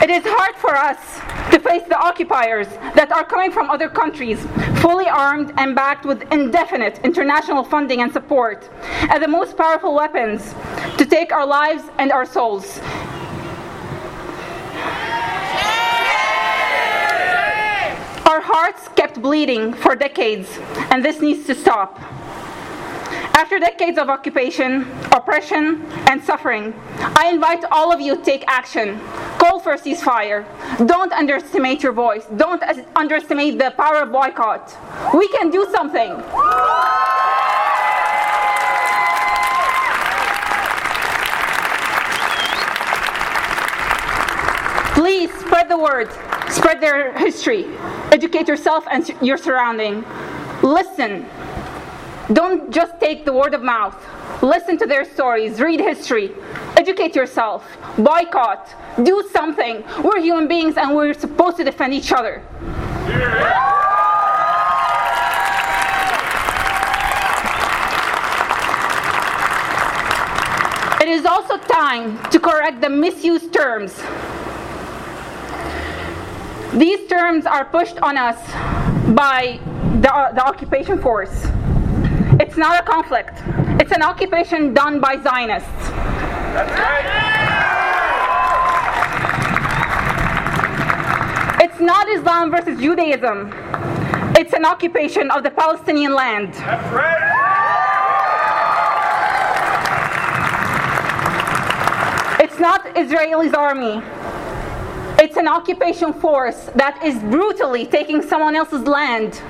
It 0.00 0.10
is 0.10 0.22
hard 0.24 0.54
for 0.56 0.74
us 0.74 0.98
to 1.52 1.58
face 1.58 1.82
the 1.88 1.98
occupiers 1.98 2.68
that 2.94 3.10
are 3.12 3.24
coming 3.24 3.50
from 3.50 3.68
other 3.68 3.88
countries, 3.88 4.40
fully 4.80 5.06
armed 5.06 5.52
and 5.58 5.74
backed 5.74 6.06
with 6.06 6.22
indefinite 6.32 7.00
international 7.04 7.64
funding 7.64 8.00
and 8.00 8.12
support, 8.12 8.68
as 9.10 9.20
the 9.20 9.28
most 9.28 9.56
powerful 9.56 9.94
weapons 9.94 10.54
to 10.96 11.04
take 11.04 11.32
our 11.32 11.46
lives 11.46 11.82
and 11.98 12.12
our 12.12 12.24
souls. 12.24 12.78
Our 18.28 18.40
hearts 18.40 18.88
kept 18.94 19.20
bleeding 19.20 19.72
for 19.74 19.96
decades, 19.96 20.58
and 20.90 21.04
this 21.04 21.20
needs 21.20 21.46
to 21.48 21.54
stop. 21.54 22.00
After 23.38 23.60
decades 23.60 23.98
of 23.98 24.10
occupation, 24.10 24.82
oppression, 25.12 25.86
and 26.10 26.20
suffering, 26.24 26.74
I 27.14 27.30
invite 27.32 27.64
all 27.70 27.92
of 27.92 28.00
you 28.00 28.16
to 28.16 28.22
take 28.24 28.42
action. 28.48 28.98
Call 29.38 29.60
for 29.60 29.74
a 29.74 29.78
ceasefire. 29.78 30.44
Don't 30.88 31.12
underestimate 31.12 31.80
your 31.80 31.92
voice. 31.92 32.26
Don't 32.36 32.60
underestimate 32.96 33.56
the 33.60 33.70
power 33.76 34.02
of 34.02 34.10
boycott. 34.10 34.76
We 35.14 35.28
can 35.28 35.50
do 35.50 35.64
something. 35.70 36.20
Please 44.98 45.32
spread 45.38 45.68
the 45.68 45.78
word, 45.78 46.10
spread 46.50 46.80
their 46.80 47.16
history, 47.16 47.66
educate 48.10 48.48
yourself 48.48 48.84
and 48.90 49.08
your 49.22 49.36
surrounding. 49.36 50.04
Listen, 50.60 51.24
don't 52.32 52.70
just 52.70 53.00
take 53.00 53.24
the 53.24 53.32
word 53.32 53.54
of 53.54 53.62
mouth. 53.62 53.96
Listen 54.42 54.76
to 54.78 54.86
their 54.86 55.04
stories, 55.04 55.60
read 55.60 55.80
history, 55.80 56.32
educate 56.76 57.16
yourself, 57.16 57.64
boycott, 57.96 58.68
do 59.02 59.26
something. 59.32 59.82
We're 60.02 60.20
human 60.20 60.46
beings 60.46 60.76
and 60.76 60.94
we're 60.94 61.14
supposed 61.14 61.56
to 61.56 61.64
defend 61.64 61.94
each 61.94 62.12
other. 62.12 62.42
It 71.00 71.08
is 71.08 71.24
also 71.24 71.56
time 71.56 72.22
to 72.30 72.38
correct 72.38 72.82
the 72.82 72.90
misused 72.90 73.54
terms. 73.54 73.96
These 76.74 77.08
terms 77.08 77.46
are 77.46 77.64
pushed 77.64 77.98
on 77.98 78.18
us 78.18 78.36
by 79.14 79.58
the, 80.02 80.32
the 80.34 80.46
occupation 80.46 81.00
force. 81.00 81.46
It's 82.48 82.56
not 82.56 82.80
a 82.80 82.82
conflict. 82.82 83.42
It's 83.78 83.92
an 83.92 84.00
occupation 84.00 84.72
done 84.72 85.00
by 85.00 85.20
Zionists. 85.22 85.68
It's 91.62 91.78
not 91.78 92.08
Islam 92.08 92.50
versus 92.50 92.80
Judaism. 92.80 93.52
It's 94.34 94.54
an 94.54 94.64
occupation 94.64 95.30
of 95.30 95.42
the 95.42 95.50
Palestinian 95.50 96.14
land. 96.14 96.54
It's 102.40 102.58
not 102.58 102.96
Israeli's 102.96 103.52
army. 103.52 104.02
It's 105.20 105.36
an 105.36 105.48
occupation 105.48 106.14
force 106.14 106.70
that 106.76 106.98
is 107.04 107.18
brutally 107.24 107.84
taking 107.84 108.22
someone 108.22 108.56
else's 108.56 108.86
land. 108.86 109.42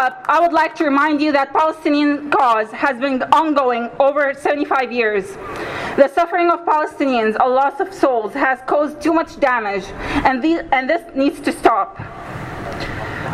Up, 0.00 0.24
I 0.28 0.40
would 0.40 0.54
like 0.54 0.74
to 0.76 0.84
remind 0.84 1.20
you 1.20 1.30
that 1.32 1.52
Palestinian 1.52 2.30
cause 2.30 2.70
has 2.70 2.98
been 2.98 3.22
ongoing 3.24 3.90
over 4.00 4.32
75 4.32 4.90
years. 4.90 5.26
The 5.96 6.08
suffering 6.08 6.48
of 6.50 6.60
Palestinians, 6.60 7.36
a 7.38 7.46
loss 7.46 7.80
of 7.80 7.92
souls, 7.92 8.32
has 8.32 8.60
caused 8.66 9.02
too 9.02 9.12
much 9.12 9.38
damage, 9.38 9.84
and, 10.24 10.42
the, 10.42 10.66
and 10.74 10.88
this 10.88 11.02
needs 11.14 11.38
to 11.40 11.52
stop. 11.52 12.00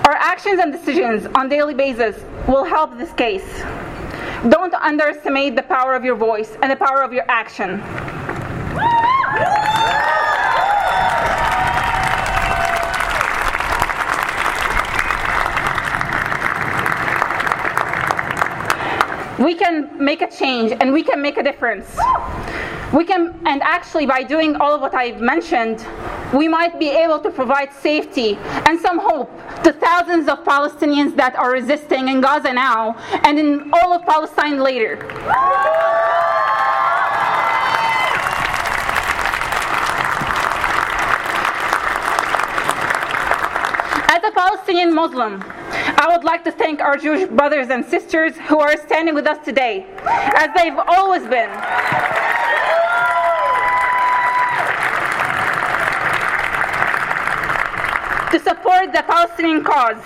Our 0.06 0.16
actions 0.32 0.58
and 0.58 0.72
decisions 0.72 1.26
on 1.36 1.48
daily 1.48 1.74
basis 1.74 2.16
will 2.48 2.64
help 2.64 2.98
this 2.98 3.12
case. 3.12 3.48
Don't 4.48 4.74
underestimate 4.74 5.54
the 5.54 5.62
power 5.62 5.94
of 5.94 6.04
your 6.04 6.16
voice 6.16 6.56
and 6.62 6.72
the 6.72 6.76
power 6.76 7.02
of 7.02 7.12
your 7.12 7.24
action. 7.28 7.80
We 19.38 19.54
can 19.54 19.90
make 20.02 20.22
a 20.22 20.30
change 20.30 20.72
and 20.80 20.92
we 20.92 21.02
can 21.02 21.20
make 21.20 21.36
a 21.36 21.42
difference. 21.42 21.96
We 22.92 23.04
can, 23.04 23.38
and 23.44 23.62
actually, 23.62 24.06
by 24.06 24.22
doing 24.22 24.56
all 24.56 24.74
of 24.74 24.80
what 24.80 24.94
I've 24.94 25.20
mentioned, 25.20 25.84
we 26.32 26.48
might 26.48 26.78
be 26.78 26.88
able 26.88 27.18
to 27.20 27.30
provide 27.30 27.72
safety 27.72 28.38
and 28.66 28.80
some 28.80 28.98
hope 28.98 29.30
to 29.64 29.72
thousands 29.72 30.28
of 30.28 30.44
Palestinians 30.44 31.16
that 31.16 31.36
are 31.36 31.52
resisting 31.52 32.08
in 32.08 32.20
Gaza 32.20 32.52
now 32.52 32.94
and 33.24 33.38
in 33.38 33.70
all 33.74 33.92
of 33.92 34.02
Palestine 34.06 34.60
later. 34.60 34.96
As 44.08 44.22
a 44.24 44.30
Palestinian 44.30 44.94
Muslim, 44.94 45.42
I 45.98 46.08
would 46.10 46.24
like 46.24 46.44
to 46.44 46.52
thank 46.52 46.80
our 46.80 46.96
Jewish 46.96 47.28
brothers 47.28 47.68
and 47.70 47.84
sisters 47.84 48.36
who 48.36 48.58
are 48.58 48.76
standing 48.76 49.14
with 49.14 49.26
us 49.26 49.44
today, 49.44 49.86
as 50.04 50.50
they've 50.56 50.78
always 50.78 51.22
been. 51.26 51.50
to 58.32 58.40
support 58.40 58.92
the 58.92 59.02
Palestinian 59.06 59.62
cause 59.62 60.02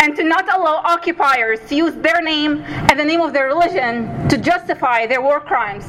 and 0.00 0.14
to 0.14 0.22
not 0.22 0.44
allow 0.54 0.76
occupiers 0.84 1.58
to 1.68 1.74
use 1.74 1.94
their 1.96 2.22
name 2.22 2.62
and 2.88 2.98
the 2.98 3.04
name 3.04 3.20
of 3.20 3.32
their 3.32 3.46
religion 3.46 4.28
to 4.28 4.38
justify 4.38 5.06
their 5.06 5.20
war 5.20 5.40
crimes. 5.40 5.84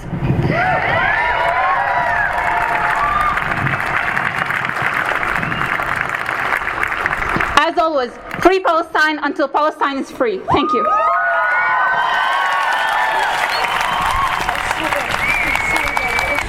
As 7.57 7.77
always, 7.77 8.11
free 8.45 8.59
Palestine 8.59 9.17
until 9.23 9.47
Palestine 9.47 9.97
is 9.97 10.11
free. 10.11 10.37
Thank 10.37 10.71
you. 10.71 10.85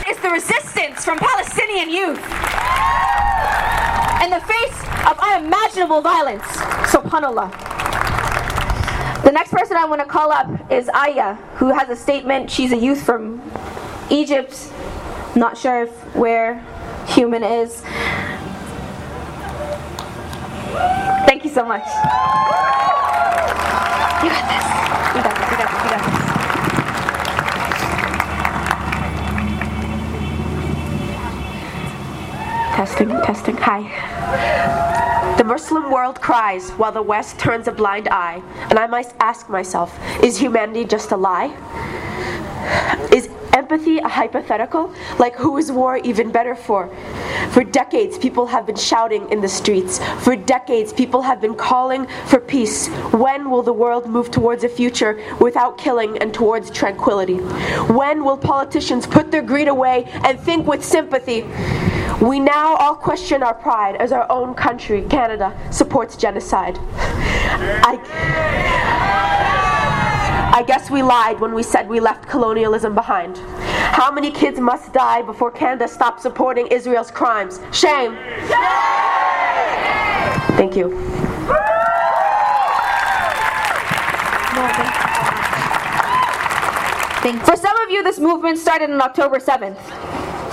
It's 0.07 0.21
the 0.21 0.29
resistance 0.29 1.07
from 1.07 1.19
Palestinian 1.19 1.89
youth 1.89 2.23
in 4.23 4.31
the 4.31 4.43
face 4.45 4.79
of 5.09 5.19
unimaginable 5.19 6.03
violence. 6.03 6.45
SubhanAllah. 6.93 7.51
The 9.25 9.33
next 9.33 9.51
person 9.51 9.79
I 9.79 9.87
want 9.87 10.03
to 10.03 10.07
call 10.07 10.31
up 10.31 10.71
is 10.71 10.91
Aya, 10.93 11.37
who 11.55 11.69
has 11.69 11.89
a 11.89 11.97
statement. 11.97 12.51
She's 12.51 12.73
a 12.73 12.77
youth 12.77 13.03
from 13.03 13.41
Egypt. 14.11 14.71
Not 15.35 15.57
sure 15.57 15.85
if 15.85 16.15
where 16.15 16.63
human 17.07 17.43
is. 17.43 17.83
Thank 21.37 21.44
you 21.44 21.53
so 21.53 21.66
much. 21.66 21.85
You 24.25 24.31
got 24.31 24.49
this. 24.49 24.64
You 25.14 25.20
got 25.22 25.37
this. 25.37 25.51
You 25.51 25.57
got 25.59 25.68
this. 25.68 25.83
You 25.85 25.90
got 25.92 26.01
this. 26.01 26.16
Testing, 32.75 33.09
testing. 33.27 33.57
Hi. 33.59 35.35
The 35.37 35.44
Muslim 35.44 35.90
world 35.90 36.22
cries 36.22 36.70
while 36.70 36.92
the 36.92 37.03
West 37.03 37.38
turns 37.38 37.68
a 37.68 37.72
blind 37.72 38.09
eye. 38.09 38.40
And 38.70 38.79
I 38.79 38.87
must 38.87 39.14
ask 39.20 39.51
myself 39.51 39.94
is 40.22 40.38
humanity 40.38 40.87
just 40.87 41.12
a 41.12 41.18
lie? 41.18 41.55
Is 43.12 43.29
empathy 43.53 43.99
a 43.99 44.09
hypothetical? 44.09 44.90
Like, 45.18 45.37
who 45.37 45.59
is 45.59 45.70
war 45.70 45.99
even 45.99 46.31
better 46.31 46.55
for? 46.55 46.88
For 47.53 47.65
decades, 47.65 48.19
people 48.19 48.47
have 48.47 48.67
been 48.67 48.77
shouting 48.77 49.31
in 49.31 49.41
the 49.41 49.49
streets. 49.49 49.99
For 50.23 50.37
decades, 50.37 50.93
people 50.93 51.23
have 51.23 51.41
been 51.41 51.55
calling 51.55 52.07
for 52.27 52.41
peace. 52.41 52.89
When 53.13 53.51
will 53.51 53.63
the 53.63 53.73
world 53.73 54.09
move 54.09 54.31
towards 54.31 54.65
a 54.65 54.69
future 54.69 55.23
without 55.41 55.79
killing 55.79 56.19
and 56.19 56.33
towards 56.35 56.71
tranquility? 56.71 57.37
When 57.93 58.25
will 58.25 58.37
politicians 58.37 59.07
put 59.07 59.31
their 59.31 59.43
greed 59.43 59.69
away 59.69 60.05
and 60.25 60.39
think 60.39 60.67
with 60.67 60.85
sympathy? 60.85 61.47
We 62.21 62.41
now 62.41 62.77
all 62.77 62.95
question 62.95 63.43
our 63.43 63.55
pride 63.55 63.97
as 63.97 64.13
our 64.13 64.31
own 64.31 64.55
country, 64.55 65.03
Canada, 65.03 65.57
supports 65.71 66.17
genocide. 66.17 66.79
I, 66.81 67.99
I 70.55 70.63
guess 70.67 70.91
we 70.91 71.03
lied 71.03 71.41
when 71.41 71.53
we 71.55 71.63
said 71.63 71.89
we 71.89 72.01
left 72.01 72.27
colonialism 72.27 72.95
behind. 72.95 73.37
How 73.92 74.11
many 74.11 74.31
kids 74.31 74.59
must 74.61 74.92
die 74.92 75.22
before 75.22 75.51
Canada 75.51 75.88
stops 75.88 76.22
supporting 76.22 76.66
Israel's 76.68 77.11
crimes? 77.11 77.61
Shame! 77.72 78.16
Thank 80.57 80.77
you. 80.77 80.90
For 87.44 87.57
some 87.57 87.77
of 87.79 87.90
you, 87.90 88.03
this 88.05 88.20
movement 88.20 88.59
started 88.59 88.90
on 88.90 89.01
October 89.01 89.38
7th. 89.38 89.81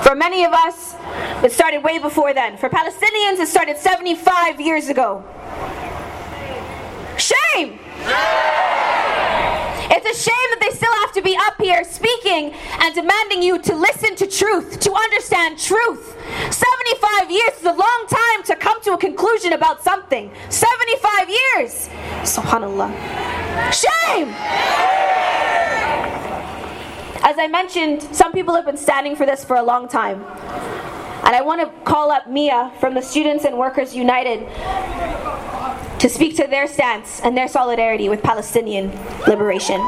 For 0.04 0.15
many 0.15 0.43
of 0.43 0.54
us, 0.54 0.96
it 1.43 1.52
started 1.52 1.84
way 1.84 2.00
before 2.00 2.34
then. 2.34 2.58
For 2.58 2.69
Palestinians, 2.69 3.39
it 3.39 3.48
started 3.48 3.78
75 3.78 4.60
years 4.60 4.89
ago. 4.89 5.24
Shame! 7.17 7.80
It's 9.96 10.06
a 10.06 10.15
shame 10.24 10.50
that 10.50 10.60
they 10.62 10.72
still 10.76 10.93
have 11.02 11.12
to 11.13 11.22
be 11.22 11.38
up 11.38 11.62
here 11.62 11.84
speaking 11.84 12.23
demanding 13.04 13.44
you 13.44 13.60
to 13.60 13.76
listen 13.76 14.16
to 14.16 14.26
truth, 14.26 14.80
to 14.80 14.94
understand 14.94 15.60
truth. 15.60 16.16
75 16.52 17.30
years 17.30 17.54
is 17.60 17.66
a 17.66 17.74
long 17.74 18.06
time 18.08 18.44
to 18.46 18.56
come 18.56 18.82
to 18.82 18.94
a 18.94 18.98
conclusion 18.98 19.52
about 19.52 19.84
something. 19.84 20.32
75 20.50 21.30
years! 21.30 21.89
SubhanAllah. 22.24 22.89
Shame! 23.74 24.30
As 27.26 27.38
I 27.38 27.48
mentioned, 27.50 28.04
some 28.16 28.32
people 28.32 28.56
have 28.56 28.66
been 28.66 28.78
standing 28.78 29.18
for 29.18 29.26
this 29.26 29.44
for 29.44 29.58
a 29.58 29.63
long 29.63 29.89
time. 29.89 30.24
And 31.26 31.36
I 31.36 31.42
want 31.42 31.60
to 31.60 31.68
call 31.84 32.10
up 32.10 32.30
Mia 32.30 32.72
from 32.80 32.94
the 32.94 33.02
Students 33.02 33.44
and 33.44 33.58
Workers 33.58 33.94
United 33.94 34.39
to 36.00 36.08
speak 36.08 36.38
to 36.38 36.48
their 36.48 36.68
stance 36.68 37.20
and 37.20 37.36
their 37.36 37.50
solidarity 37.50 38.08
with 38.08 38.24
Palestinian 38.24 38.92
liberation. 39.28 39.82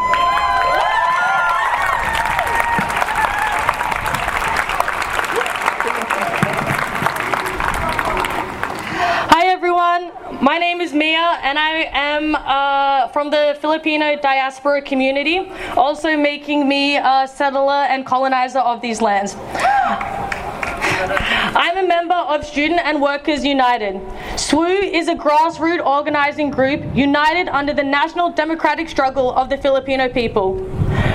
Hi 9.38 9.52
everyone, 9.52 10.35
my 10.46 10.60
name 10.60 10.80
is 10.80 10.94
Mia 10.94 11.40
and 11.42 11.58
I 11.58 11.90
am 11.92 12.36
uh, 12.36 13.08
from 13.08 13.32
the 13.32 13.58
Filipino 13.62 14.16
diaspora 14.16 14.80
community, 14.80 15.52
also 15.76 16.16
making 16.16 16.68
me 16.68 16.98
a 16.98 17.28
settler 17.28 17.88
and 17.90 18.06
colonizer 18.06 18.60
of 18.60 18.80
these 18.80 19.02
lands. 19.02 19.36
I'm 21.58 21.78
a 21.84 21.88
member 21.88 22.14
of 22.14 22.46
Student 22.46 22.82
and 22.82 23.02
Workers 23.02 23.44
United. 23.44 23.96
SWU 24.36 24.94
is 24.94 25.08
a 25.08 25.16
grassroots 25.16 25.84
organizing 25.84 26.52
group 26.52 26.84
united 26.96 27.48
under 27.48 27.74
the 27.74 27.84
national 27.84 28.30
democratic 28.30 28.88
struggle 28.88 29.34
of 29.34 29.50
the 29.50 29.58
Filipino 29.58 30.10
people. 30.10 30.54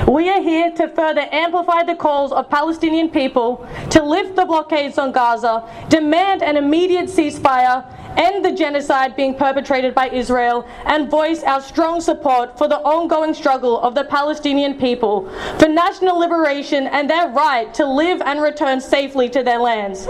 We 0.08 0.28
are 0.28 0.42
here 0.42 0.72
to 0.72 0.88
further 0.88 1.28
amplify 1.30 1.84
the 1.84 1.94
calls 1.94 2.32
of 2.32 2.50
Palestinian 2.50 3.10
people 3.10 3.64
to 3.90 4.02
lift 4.02 4.34
the 4.34 4.44
blockades 4.44 4.98
on 4.98 5.12
Gaza, 5.12 5.62
demand 5.88 6.42
an 6.42 6.56
immediate 6.56 7.06
ceasefire, 7.06 7.84
end 8.16 8.44
the 8.44 8.52
genocide 8.52 9.16
being 9.16 9.34
perpetrated 9.34 9.94
by 9.94 10.08
Israel, 10.10 10.66
and 10.84 11.10
voice 11.10 11.42
our 11.42 11.60
strong 11.60 12.00
support 12.00 12.56
for 12.58 12.68
the 12.68 12.78
ongoing 12.80 13.34
struggle 13.34 13.80
of 13.80 13.94
the 13.94 14.04
Palestinian 14.04 14.74
people 14.78 15.28
for 15.58 15.68
national 15.68 16.18
liberation 16.18 16.86
and 16.88 17.08
their 17.08 17.28
right 17.28 17.72
to 17.74 17.86
live 17.86 18.20
and 18.22 18.40
return 18.40 18.80
safely 18.80 19.28
to 19.28 19.42
their 19.42 19.58
lands. 19.58 20.06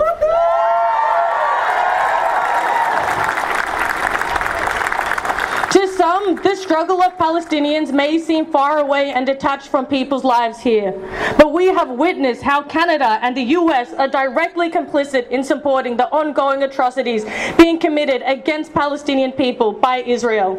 To 5.72 5.86
some, 5.96 6.30
the 6.42 6.55
struggle 6.57 7.03
of 7.03 7.16
Palestinians 7.18 7.92
may 7.92 8.18
seem 8.18 8.46
far 8.46 8.79
away 8.79 9.12
and 9.12 9.26
detached 9.26 9.68
from 9.68 9.87
people's 9.87 10.24
lives 10.24 10.59
here. 10.61 10.92
But 11.37 11.53
we 11.53 11.66
have 11.66 11.90
witnessed 11.90 12.42
how 12.42 12.62
Canada 12.62 13.18
and 13.22 13.37
the 13.37 13.42
US 13.59 13.92
are 13.94 14.09
directly 14.09 14.70
complicit 14.70 15.29
in 15.29 15.44
supporting 15.44 15.96
the 15.96 16.09
ongoing 16.11 16.62
atrocities 16.62 17.24
being 17.57 17.79
committed 17.79 18.22
against 18.24 18.72
Palestinian 18.72 19.33
people 19.33 19.72
by 19.72 20.03
Israel. 20.03 20.57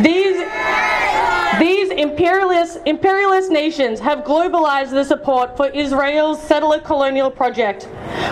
These 0.00 0.44
these 1.58 1.90
imperialist, 1.90 2.78
imperialist 2.86 3.50
nations 3.50 3.98
have 3.98 4.20
globalized 4.20 4.90
the 4.90 5.02
support 5.02 5.56
for 5.56 5.68
Israel's 5.70 6.40
settler 6.40 6.78
colonial 6.78 7.32
project. 7.32 7.88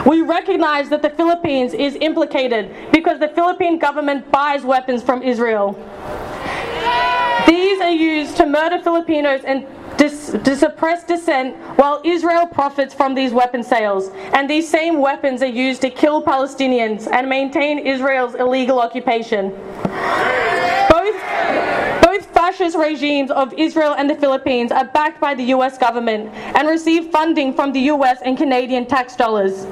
We 0.06 0.20
recognize 0.20 0.88
that 0.90 1.02
the 1.02 1.10
Philippines 1.10 1.74
is 1.74 1.96
implicated 2.00 2.70
because 2.92 3.18
the 3.18 3.28
Philippine 3.28 3.78
government 3.80 4.30
buys 4.30 4.62
weapons 4.62 5.02
from 5.02 5.22
Israel. 5.22 5.74
These 7.46 7.80
are 7.80 7.90
used 7.90 8.36
to 8.38 8.46
murder 8.46 8.78
Filipinos 8.80 9.42
and 9.44 9.66
dis- 9.96 10.36
to 10.44 10.56
suppress 10.56 11.04
dissent 11.04 11.56
while 11.78 12.00
Israel 12.04 12.46
profits 12.46 12.92
from 12.92 13.14
these 13.14 13.32
weapon 13.32 13.62
sales. 13.62 14.10
And 14.32 14.48
these 14.50 14.68
same 14.68 15.00
weapons 15.00 15.42
are 15.42 15.46
used 15.46 15.80
to 15.82 15.90
kill 15.90 16.22
Palestinians 16.22 17.08
and 17.10 17.28
maintain 17.28 17.78
Israel's 17.78 18.34
illegal 18.34 18.80
occupation. 18.80 19.50
Both, 20.90 21.16
both 22.02 22.26
fascist 22.34 22.76
regimes 22.76 23.30
of 23.30 23.52
Israel 23.54 23.94
and 23.96 24.10
the 24.10 24.16
Philippines 24.16 24.72
are 24.72 24.84
backed 24.84 25.20
by 25.20 25.34
the 25.34 25.44
US 25.56 25.78
government 25.78 26.32
and 26.34 26.68
receive 26.68 27.10
funding 27.10 27.54
from 27.54 27.72
the 27.72 27.80
US 27.94 28.18
and 28.24 28.36
Canadian 28.36 28.86
tax 28.86 29.16
dollars. 29.16 29.66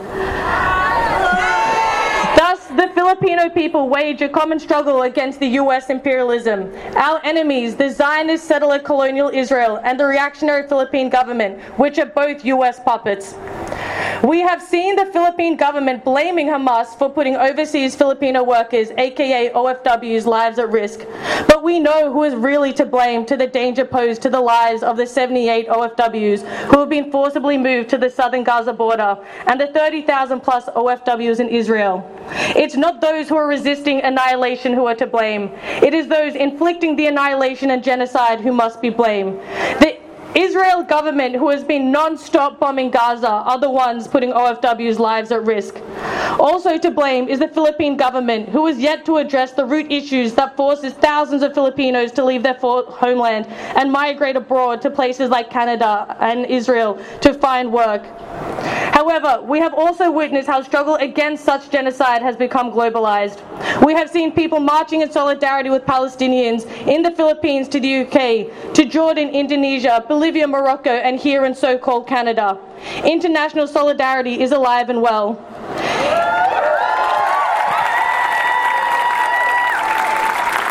The 2.76 2.88
Filipino 2.88 3.48
people 3.48 3.88
wage 3.88 4.20
a 4.20 4.28
common 4.28 4.58
struggle 4.58 5.02
against 5.02 5.38
the 5.38 5.46
US 5.62 5.90
imperialism. 5.90 6.74
Our 6.96 7.20
enemies, 7.22 7.76
the 7.76 7.88
Zionist 7.88 8.46
settler 8.46 8.80
colonial 8.80 9.28
Israel 9.28 9.80
and 9.84 9.98
the 9.98 10.06
reactionary 10.06 10.66
Philippine 10.66 11.08
government, 11.08 11.60
which 11.78 12.00
are 12.00 12.06
both 12.06 12.44
US 12.44 12.80
puppets. 12.80 13.36
We 14.24 14.40
have 14.40 14.62
seen 14.62 14.96
the 14.96 15.04
Philippine 15.04 15.54
government 15.54 16.02
blaming 16.02 16.46
Hamas 16.46 16.96
for 16.98 17.10
putting 17.10 17.36
overseas 17.36 17.94
Filipino 17.94 18.42
workers, 18.42 18.90
aka 18.96 19.50
OFWs, 19.50 20.24
lives 20.24 20.58
at 20.58 20.70
risk. 20.70 21.00
But 21.46 21.62
we 21.62 21.78
know 21.78 22.10
who 22.10 22.22
is 22.22 22.34
really 22.34 22.72
to 22.72 22.86
blame 22.86 23.26
to 23.26 23.36
the 23.36 23.46
danger 23.46 23.84
posed 23.84 24.22
to 24.22 24.30
the 24.30 24.40
lives 24.40 24.82
of 24.82 24.96
the 24.96 25.06
78 25.06 25.68
OFWs 25.68 26.40
who 26.68 26.78
have 26.78 26.88
been 26.88 27.10
forcibly 27.10 27.58
moved 27.58 27.90
to 27.90 27.98
the 27.98 28.08
southern 28.08 28.44
Gaza 28.44 28.72
border 28.72 29.18
and 29.46 29.60
the 29.60 29.66
30,000 29.66 30.40
plus 30.40 30.70
OFWs 30.70 31.38
in 31.40 31.50
Israel. 31.50 32.10
It's 32.56 32.76
not 32.76 33.02
those 33.02 33.28
who 33.28 33.36
are 33.36 33.46
resisting 33.46 34.00
annihilation 34.00 34.72
who 34.72 34.86
are 34.86 34.94
to 34.94 35.06
blame. 35.06 35.50
It 35.82 35.92
is 35.92 36.08
those 36.08 36.34
inflicting 36.34 36.96
the 36.96 37.08
annihilation 37.08 37.70
and 37.70 37.84
genocide 37.84 38.40
who 38.40 38.52
must 38.52 38.80
be 38.80 38.88
blamed. 38.88 39.38
The 39.80 39.98
Israel 40.34 40.82
government, 40.82 41.36
who 41.36 41.48
has 41.50 41.62
been 41.62 41.92
non-stop 41.92 42.58
bombing 42.58 42.90
Gaza, 42.90 43.28
are 43.28 43.58
the 43.58 43.70
ones 43.70 44.08
putting 44.08 44.32
OFW's 44.32 44.98
lives 44.98 45.30
at 45.30 45.44
risk. 45.44 45.80
Also 46.40 46.76
to 46.76 46.90
blame 46.90 47.28
is 47.28 47.38
the 47.38 47.46
Philippine 47.46 47.96
government, 47.96 48.48
who 48.48 48.66
has 48.66 48.78
yet 48.78 49.04
to 49.04 49.18
address 49.18 49.52
the 49.52 49.64
root 49.64 49.92
issues 49.92 50.34
that 50.34 50.56
forces 50.56 50.92
thousands 50.94 51.42
of 51.42 51.54
Filipinos 51.54 52.10
to 52.12 52.24
leave 52.24 52.42
their 52.42 52.54
homeland 52.54 53.46
and 53.46 53.92
migrate 53.92 54.34
abroad 54.34 54.82
to 54.82 54.90
places 54.90 55.30
like 55.30 55.50
Canada 55.50 56.16
and 56.18 56.46
Israel 56.46 57.00
to 57.20 57.32
find 57.34 57.72
work. 57.72 58.02
However, 58.94 59.42
we 59.42 59.58
have 59.58 59.74
also 59.74 60.10
witnessed 60.10 60.48
how 60.48 60.62
struggle 60.62 60.94
against 60.96 61.44
such 61.44 61.68
genocide 61.70 62.22
has 62.22 62.36
become 62.36 62.70
globalized. 62.70 63.40
We 63.84 63.92
have 63.92 64.08
seen 64.08 64.30
people 64.32 64.60
marching 64.60 65.00
in 65.00 65.10
solidarity 65.10 65.68
with 65.68 65.84
Palestinians 65.84 66.64
in 66.86 67.02
the 67.02 67.10
Philippines 67.10 67.68
to 67.68 67.80
the 67.80 68.02
UK, 68.02 68.72
to 68.74 68.84
Jordan, 68.84 69.30
Indonesia, 69.30 70.04
Bolivia, 70.24 70.46
Morocco, 70.48 70.88
and 70.88 71.20
here 71.20 71.44
in 71.44 71.54
so 71.54 71.76
called 71.76 72.06
Canada. 72.06 72.58
International 73.04 73.66
solidarity 73.66 74.40
is 74.40 74.52
alive 74.52 74.88
and 74.88 75.02
well. 75.02 75.32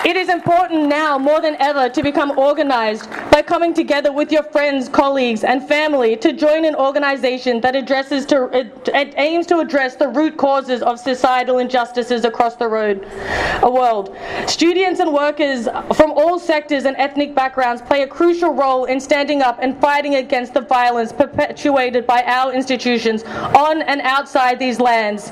It 0.04 0.18
is 0.18 0.30
important 0.30 0.88
now 0.88 1.20
more 1.20 1.40
than 1.40 1.56
ever 1.60 1.88
to 1.88 2.02
become 2.02 2.36
organized 2.36 3.08
by 3.34 3.42
coming 3.42 3.74
together 3.74 4.12
with 4.12 4.32
your 4.32 4.44
friends, 4.44 4.88
colleagues, 4.88 5.44
and 5.44 5.68
family 5.68 6.16
to 6.16 6.34
join 6.34 6.66
an 6.66 6.76
organization 6.76 7.60
that 7.62 7.76
addresses 7.76 8.28
to 8.28 8.48
it, 8.56 8.88
aims 9.18 9.48
to 9.48 9.58
address 9.58 9.96
the 9.96 10.08
root 10.08 10.38
causes 10.38 10.84
of 10.84 11.00
societal 11.00 11.58
injustices 11.58 12.26
across 12.26 12.58
the 12.58 12.68
road, 12.68 13.04
a 13.64 13.72
world. 13.72 14.16
Students 14.46 15.00
and 15.00 15.12
workers 15.12 15.68
from 15.96 16.12
all 16.12 16.38
sectors 16.38 16.86
and 16.86 16.96
ethnic 16.98 17.34
backgrounds 17.34 17.82
play 17.82 18.04
a 18.04 18.08
crucial 18.08 18.54
role 18.54 18.86
in 18.86 19.00
standing 19.00 19.42
up 19.42 19.58
and 19.64 19.82
fighting 19.82 20.14
against 20.14 20.54
the 20.54 20.62
violence 20.62 21.12
perpetuated 21.12 22.06
by 22.06 22.22
our 22.26 22.54
institutions 22.54 23.24
on 23.24 23.82
and 23.82 24.00
outside 24.02 24.60
these 24.60 24.80
lands. 24.80 25.32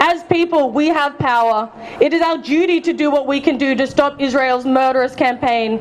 As 0.00 0.22
people, 0.24 0.70
we 0.70 0.88
have 0.88 1.18
power. 1.18 1.70
It 2.00 2.14
is 2.14 2.22
our 2.22 2.38
duty 2.38 2.80
to 2.80 2.94
do 2.94 3.10
what 3.10 3.26
we 3.26 3.38
can 3.38 3.58
do 3.58 3.74
to 3.74 3.86
stop 3.86 4.18
Israel's 4.18 4.64
murderous 4.64 5.14
campaign. 5.14 5.78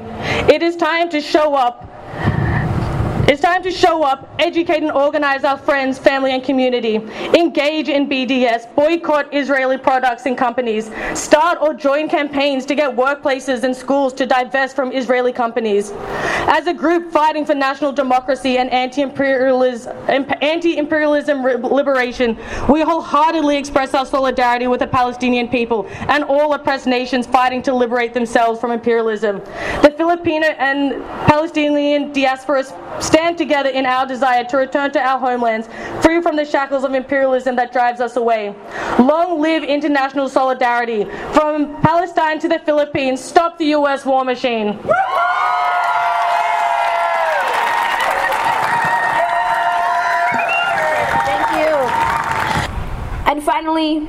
It 0.49 0.61
is 0.61 0.75
time 0.75 1.07
to 1.09 1.21
show 1.21 1.36
up. 1.37 1.86
It's 3.27 3.41
time 3.41 3.61
to 3.63 3.71
show 3.71 4.03
up, 4.03 4.33
educate 4.39 4.83
and 4.83 4.91
organize 4.91 5.43
our 5.43 5.57
friends, 5.57 5.99
family, 5.99 6.31
and 6.31 6.41
community. 6.41 6.95
Engage 6.95 7.89
in 7.89 8.07
BDS, 8.07 8.73
boycott 8.73 9.33
Israeli 9.33 9.77
products 9.77 10.25
and 10.25 10.37
companies. 10.37 10.89
Start 11.13 11.57
or 11.59 11.73
join 11.73 12.07
campaigns 12.07 12.65
to 12.67 12.73
get 12.73 12.95
workplaces 12.95 13.63
and 13.65 13.75
schools 13.75 14.13
to 14.13 14.25
divest 14.25 14.77
from 14.77 14.93
Israeli 14.93 15.33
companies. 15.33 15.91
As 16.47 16.67
a 16.67 16.73
group 16.73 17.11
fighting 17.11 17.45
for 17.45 17.53
national 17.53 17.91
democracy 17.91 18.59
and 18.59 18.69
anti-imperialism, 18.69 19.93
anti-imperialism 20.07 21.43
liberation, 21.43 22.37
we 22.69 22.79
wholeheartedly 22.79 23.57
express 23.57 23.93
our 23.93 24.05
solidarity 24.05 24.67
with 24.67 24.79
the 24.79 24.87
Palestinian 24.87 25.49
people 25.49 25.85
and 26.07 26.23
all 26.23 26.53
oppressed 26.53 26.87
nations 26.87 27.27
fighting 27.27 27.61
to 27.63 27.75
liberate 27.75 28.13
themselves 28.13 28.61
from 28.61 28.71
imperialism. 28.71 29.39
The 29.81 29.93
Filipino 29.97 30.47
and 30.47 31.03
Palestinian 31.27 32.13
diasporas 32.13 32.71
stand 33.17 33.35
together 33.35 33.69
in 33.69 33.83
our 33.87 34.05
desire 34.05 34.43
to 34.43 34.57
return 34.57 34.91
to 34.91 34.99
our 34.99 35.17
homelands, 35.17 35.67
free 36.03 36.21
from 36.21 36.35
the 36.35 36.45
shackles 36.45 36.83
of 36.83 36.93
imperialism 36.93 37.55
that 37.55 37.71
drives 37.71 37.99
us 37.99 38.15
away. 38.15 38.53
Long 38.99 39.41
live 39.41 39.63
international 39.63 40.29
solidarity. 40.29 41.05
From 41.33 41.81
Palestine 41.81 42.37
to 42.41 42.47
the 42.47 42.59
Philippines, 42.59 43.19
stop 43.19 43.57
the 43.57 43.65
U.S. 43.77 44.05
war 44.05 44.23
machine. 44.23 44.77
Thank 51.25 51.47
you. 51.57 51.73
And 53.25 53.41
finally, 53.41 54.07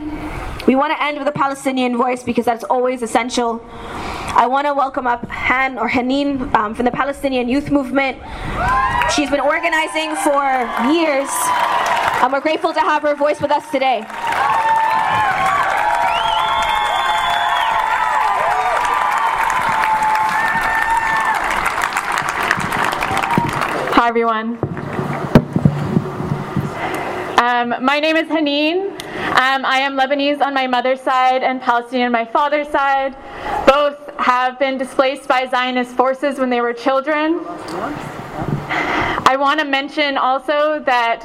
we 0.66 0.74
want 0.76 0.92
to 0.92 1.02
end 1.02 1.18
with 1.18 1.28
a 1.28 1.32
Palestinian 1.32 1.96
voice 1.96 2.22
because 2.22 2.44
that's 2.44 2.64
always 2.64 3.00
essential. 3.00 3.64
I 4.34 4.46
want 4.46 4.66
to 4.66 4.74
welcome 4.74 5.06
up 5.06 5.26
Han 5.28 5.78
or 5.78 5.88
Hanin 5.88 6.54
um, 6.54 6.74
from 6.74 6.84
the 6.84 6.90
Palestinian 6.90 7.48
Youth 7.48 7.70
Movement. 7.70 8.18
She's 9.14 9.30
been 9.30 9.40
organizing 9.40 10.14
for 10.16 10.42
years, 10.92 11.28
and 12.22 12.32
we're 12.32 12.40
grateful 12.40 12.72
to 12.72 12.80
have 12.80 13.02
her 13.02 13.14
voice 13.14 13.40
with 13.40 13.50
us 13.50 13.68
today. 13.70 14.04
Hi, 23.94 24.08
everyone. 24.08 24.58
Um, 27.38 27.84
my 27.84 27.98
name 28.00 28.16
is 28.16 28.28
Haneen. 28.28 28.90
Um, 29.38 29.64
I 29.64 29.78
am 29.78 29.96
Lebanese 29.96 30.40
on 30.40 30.54
my 30.54 30.66
mother's 30.66 31.00
side 31.00 31.42
and 31.42 31.60
Palestinian 31.60 32.06
on 32.06 32.12
my 32.12 32.24
father's 32.24 32.68
side. 32.68 33.16
Both 33.66 34.07
have 34.28 34.58
been 34.58 34.76
displaced 34.76 35.26
by 35.26 35.46
Zionist 35.46 35.92
forces 35.92 36.38
when 36.38 36.50
they 36.50 36.60
were 36.60 36.74
children. 36.74 37.40
I 39.24 39.36
want 39.40 39.58
to 39.58 39.64
mention 39.64 40.18
also 40.18 40.80
that 40.84 41.24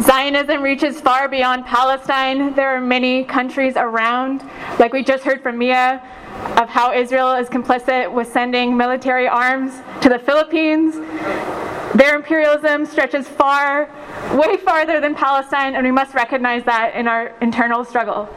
Zionism 0.00 0.62
reaches 0.62 1.00
far 1.00 1.28
beyond 1.28 1.66
Palestine. 1.66 2.54
There 2.54 2.68
are 2.68 2.80
many 2.80 3.24
countries 3.24 3.74
around, 3.76 4.48
like 4.78 4.92
we 4.92 5.02
just 5.02 5.24
heard 5.24 5.42
from 5.42 5.58
Mia, 5.58 6.00
of 6.58 6.68
how 6.68 6.92
Israel 6.92 7.32
is 7.32 7.48
complicit 7.48 8.12
with 8.12 8.32
sending 8.32 8.76
military 8.76 9.26
arms 9.26 9.72
to 10.02 10.08
the 10.08 10.20
Philippines. 10.20 10.94
Their 11.96 12.14
imperialism 12.14 12.86
stretches 12.86 13.26
far, 13.26 13.90
way 14.32 14.58
farther 14.58 15.00
than 15.00 15.16
Palestine, 15.16 15.74
and 15.74 15.84
we 15.84 15.90
must 15.90 16.14
recognize 16.14 16.62
that 16.66 16.94
in 16.94 17.08
our 17.08 17.32
internal 17.40 17.84
struggle. 17.84 18.28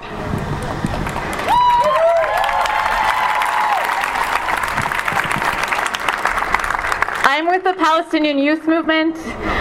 I'm 7.37 7.47
with 7.47 7.65
the 7.65 7.73
Palestinian 7.73 8.37
Youth 8.37 8.65
Movement, 8.65 9.17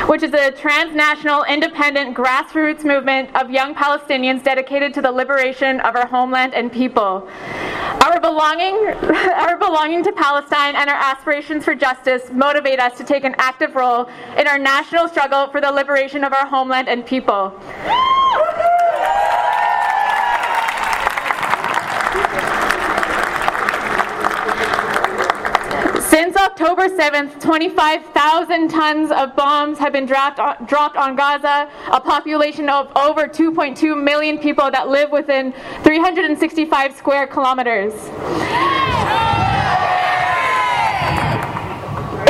which 0.08 0.22
is 0.22 0.32
a 0.32 0.52
transnational, 0.52 1.42
independent, 1.42 2.16
grassroots 2.16 2.84
movement 2.84 3.34
of 3.34 3.50
young 3.50 3.74
Palestinians 3.74 4.44
dedicated 4.44 4.94
to 4.94 5.02
the 5.02 5.10
liberation 5.10 5.80
of 5.80 5.96
our 5.96 6.06
homeland 6.06 6.54
and 6.54 6.70
people. 6.70 7.28
Our 8.04 8.20
belonging, 8.20 8.76
our 9.34 9.58
belonging 9.58 10.04
to 10.04 10.12
Palestine 10.12 10.76
and 10.76 10.88
our 10.88 10.94
aspirations 10.94 11.64
for 11.64 11.74
justice 11.74 12.30
motivate 12.30 12.78
us 12.78 12.96
to 12.96 13.02
take 13.02 13.24
an 13.24 13.34
active 13.38 13.74
role 13.74 14.08
in 14.38 14.46
our 14.46 14.56
national 14.56 15.08
struggle 15.08 15.48
for 15.48 15.60
the 15.60 15.72
liberation 15.72 16.22
of 16.22 16.32
our 16.32 16.46
homeland 16.46 16.88
and 16.88 17.04
people. 17.04 17.60
Since 26.08 26.36
October 26.54 26.88
7th, 26.88 27.42
25,000 27.42 28.68
tons 28.68 29.10
of 29.10 29.34
bombs 29.34 29.76
have 29.76 29.92
been 29.92 30.06
dropped 30.06 30.38
on, 30.38 30.54
dropped 30.66 30.96
on 30.96 31.16
Gaza, 31.16 31.68
a 31.90 32.00
population 32.00 32.68
of 32.68 32.92
over 32.94 33.26
2.2 33.26 34.00
million 34.00 34.38
people 34.38 34.70
that 34.70 34.88
live 34.88 35.10
within 35.10 35.52
365 35.82 36.94
square 36.94 37.26
kilometers. 37.26 37.92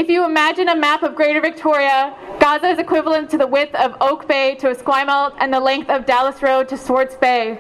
If 0.01 0.09
you 0.09 0.25
imagine 0.25 0.71
a 0.71 0.77
map 0.77 1.03
of 1.03 1.15
Greater 1.15 1.43
Victoria, 1.43 2.17
Gaza 2.45 2.67
is 2.67 2.79
equivalent 2.79 3.31
to 3.31 3.39
the 3.39 3.47
width 3.47 3.75
of 3.75 3.97
Oak 4.03 4.29
Bay 4.29 4.55
to 4.57 4.67
Esquimalt 4.67 5.33
and 5.39 5.51
the 5.51 5.59
length 5.59 5.89
of 5.89 6.05
Dallas 6.05 6.43
Road 6.43 6.69
to 6.69 6.77
Swartz 6.77 7.15
Bay. 7.15 7.59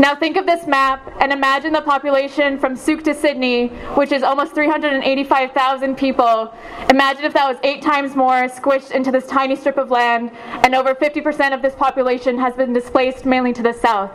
Now 0.00 0.16
think 0.16 0.36
of 0.36 0.46
this 0.46 0.66
map 0.66 1.08
and 1.20 1.32
imagine 1.32 1.72
the 1.72 1.80
population 1.80 2.58
from 2.58 2.74
Sooke 2.74 3.04
to 3.04 3.14
Sidney, 3.14 3.68
which 3.94 4.10
is 4.10 4.24
almost 4.24 4.52
385,000 4.52 5.96
people. 5.96 6.52
Imagine 6.90 7.24
if 7.24 7.34
that 7.34 7.46
was 7.48 7.56
eight 7.62 7.82
times 7.82 8.16
more 8.16 8.48
squished 8.48 8.90
into 8.90 9.12
this 9.12 9.28
tiny 9.28 9.54
strip 9.54 9.78
of 9.78 9.92
land, 9.92 10.32
and 10.64 10.74
over 10.74 10.92
50% 10.92 11.54
of 11.54 11.62
this 11.62 11.76
population 11.76 12.36
has 12.36 12.52
been 12.54 12.72
displaced 12.72 13.26
mainly 13.26 13.52
to 13.52 13.62
the 13.62 13.74
south. 13.74 14.10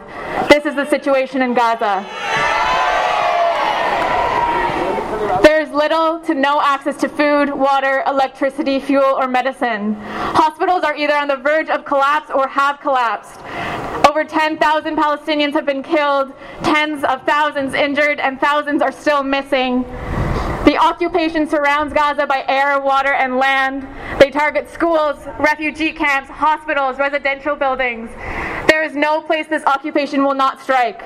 This 0.50 0.66
is 0.66 0.76
the 0.76 0.90
situation 0.90 1.42
in 1.42 1.54
Gaza. 1.54 2.81
There 5.40 5.62
is 5.62 5.72
little 5.72 6.20
to 6.22 6.34
no 6.34 6.62
access 6.62 6.98
to 6.98 7.08
food, 7.08 7.50
water, 7.50 8.04
electricity, 8.06 8.80
fuel, 8.80 9.04
or 9.04 9.28
medicine. 9.28 9.94
Hospitals 9.96 10.84
are 10.84 10.96
either 10.96 11.16
on 11.16 11.30
the 11.30 11.38
verge 11.38 11.70
of 11.70 11.86
collapse 11.86 12.30
or 12.30 12.48
have 12.50 12.82
collapsed. 12.82 13.40
Over 14.10 14.26
10,000 14.26 14.60
Palestinians 14.98 15.54
have 15.54 15.66
been 15.66 15.84
killed, 15.84 16.34
tens 16.64 17.06
of 17.06 17.24
thousands 17.24 17.74
injured, 17.74 18.20
and 18.20 18.42
thousands 18.42 18.82
are 18.82 18.92
still 18.92 19.24
missing. 19.24 19.84
The 20.66 20.78
occupation 20.78 21.48
surrounds 21.48 21.94
Gaza 21.94 22.28
by 22.28 22.44
air, 22.48 22.80
water, 22.80 23.14
and 23.14 23.38
land. 23.38 23.88
They 24.20 24.32
target 24.32 24.70
schools, 24.70 25.18
refugee 25.40 25.94
camps, 25.94 26.30
hospitals, 26.30 27.00
residential 27.00 27.56
buildings. 27.56 28.10
There 28.68 28.84
is 28.84 28.96
no 28.96 29.22
place 29.22 29.48
this 29.48 29.64
occupation 29.66 30.24
will 30.24 30.36
not 30.36 30.62
strike. 30.62 31.02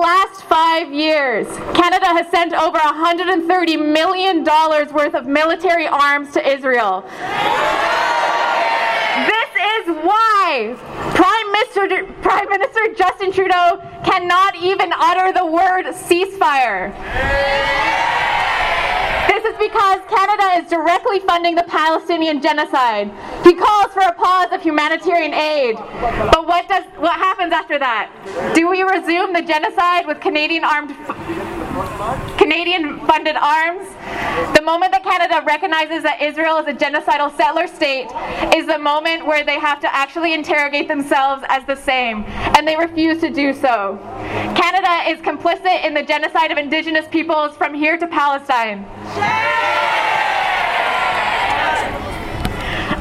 Last 0.00 0.42
five 0.44 0.92
years, 0.92 1.46
Canada 1.74 2.06
has 2.06 2.28
sent 2.30 2.54
over 2.54 2.78
$130 2.78 3.92
million 3.92 4.44
worth 4.44 5.14
of 5.14 5.26
military 5.26 5.86
arms 5.86 6.32
to 6.32 6.48
Israel. 6.48 7.02
This 9.26 9.50
is 9.76 9.96
why 10.02 10.74
Prime 11.14 11.52
Minister, 11.52 12.12
Prime 12.22 12.48
Minister 12.48 12.94
Justin 12.94 13.30
Trudeau 13.30 13.80
cannot 14.04 14.56
even 14.56 14.90
utter 14.94 15.32
the 15.32 15.44
word 15.44 15.84
ceasefire. 15.94 16.94
Because 19.60 20.00
Canada 20.08 20.64
is 20.64 20.70
directly 20.70 21.20
funding 21.20 21.54
the 21.54 21.64
Palestinian 21.64 22.40
genocide. 22.40 23.10
He 23.44 23.52
calls 23.54 23.92
for 23.92 24.00
a 24.00 24.12
pause 24.14 24.48
of 24.52 24.62
humanitarian 24.62 25.34
aid. 25.34 25.76
But 25.76 26.46
what 26.46 26.66
does 26.66 26.84
what 26.96 27.12
happens 27.12 27.52
after 27.52 27.78
that? 27.78 28.10
Do 28.54 28.70
we 28.70 28.82
resume 28.82 29.34
the 29.34 29.42
genocide 29.42 30.06
with 30.06 30.18
Canadian 30.20 30.64
armed 30.64 30.96
Canadian 32.50 32.98
funded 33.06 33.36
arms? 33.36 33.86
The 34.56 34.62
moment 34.62 34.90
that 34.90 35.04
Canada 35.04 35.40
recognizes 35.46 36.02
that 36.02 36.20
Israel 36.20 36.58
is 36.58 36.66
a 36.66 36.74
genocidal 36.74 37.30
settler 37.36 37.68
state 37.68 38.08
is 38.52 38.66
the 38.66 38.76
moment 38.76 39.24
where 39.24 39.44
they 39.44 39.60
have 39.60 39.78
to 39.78 39.94
actually 39.94 40.34
interrogate 40.34 40.88
themselves 40.88 41.44
as 41.48 41.64
the 41.66 41.76
same, 41.76 42.24
and 42.58 42.66
they 42.66 42.74
refuse 42.74 43.20
to 43.20 43.30
do 43.30 43.54
so. 43.54 44.00
Canada 44.58 45.08
is 45.08 45.20
complicit 45.20 45.84
in 45.86 45.94
the 45.94 46.02
genocide 46.02 46.50
of 46.50 46.58
indigenous 46.58 47.06
peoples 47.06 47.56
from 47.56 47.72
here 47.72 47.96
to 47.96 48.08
Palestine. 48.08 48.84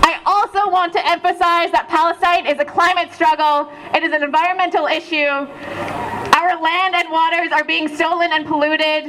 I 0.05 0.21
also 0.27 0.69
want 0.69 0.93
to 0.93 1.03
emphasize 1.09 1.71
that 1.71 1.87
Palestine 1.89 2.45
is 2.45 2.59
a 2.59 2.65
climate 2.65 3.11
struggle, 3.13 3.67
it 3.95 4.03
is 4.03 4.13
an 4.13 4.21
environmental 4.21 4.85
issue. 4.85 5.47
Our 6.39 6.61
land 6.61 6.88
waters 7.11 7.51
are 7.51 7.63
being 7.63 7.87
stolen 7.87 8.31
and 8.31 8.45
polluted. 8.45 9.05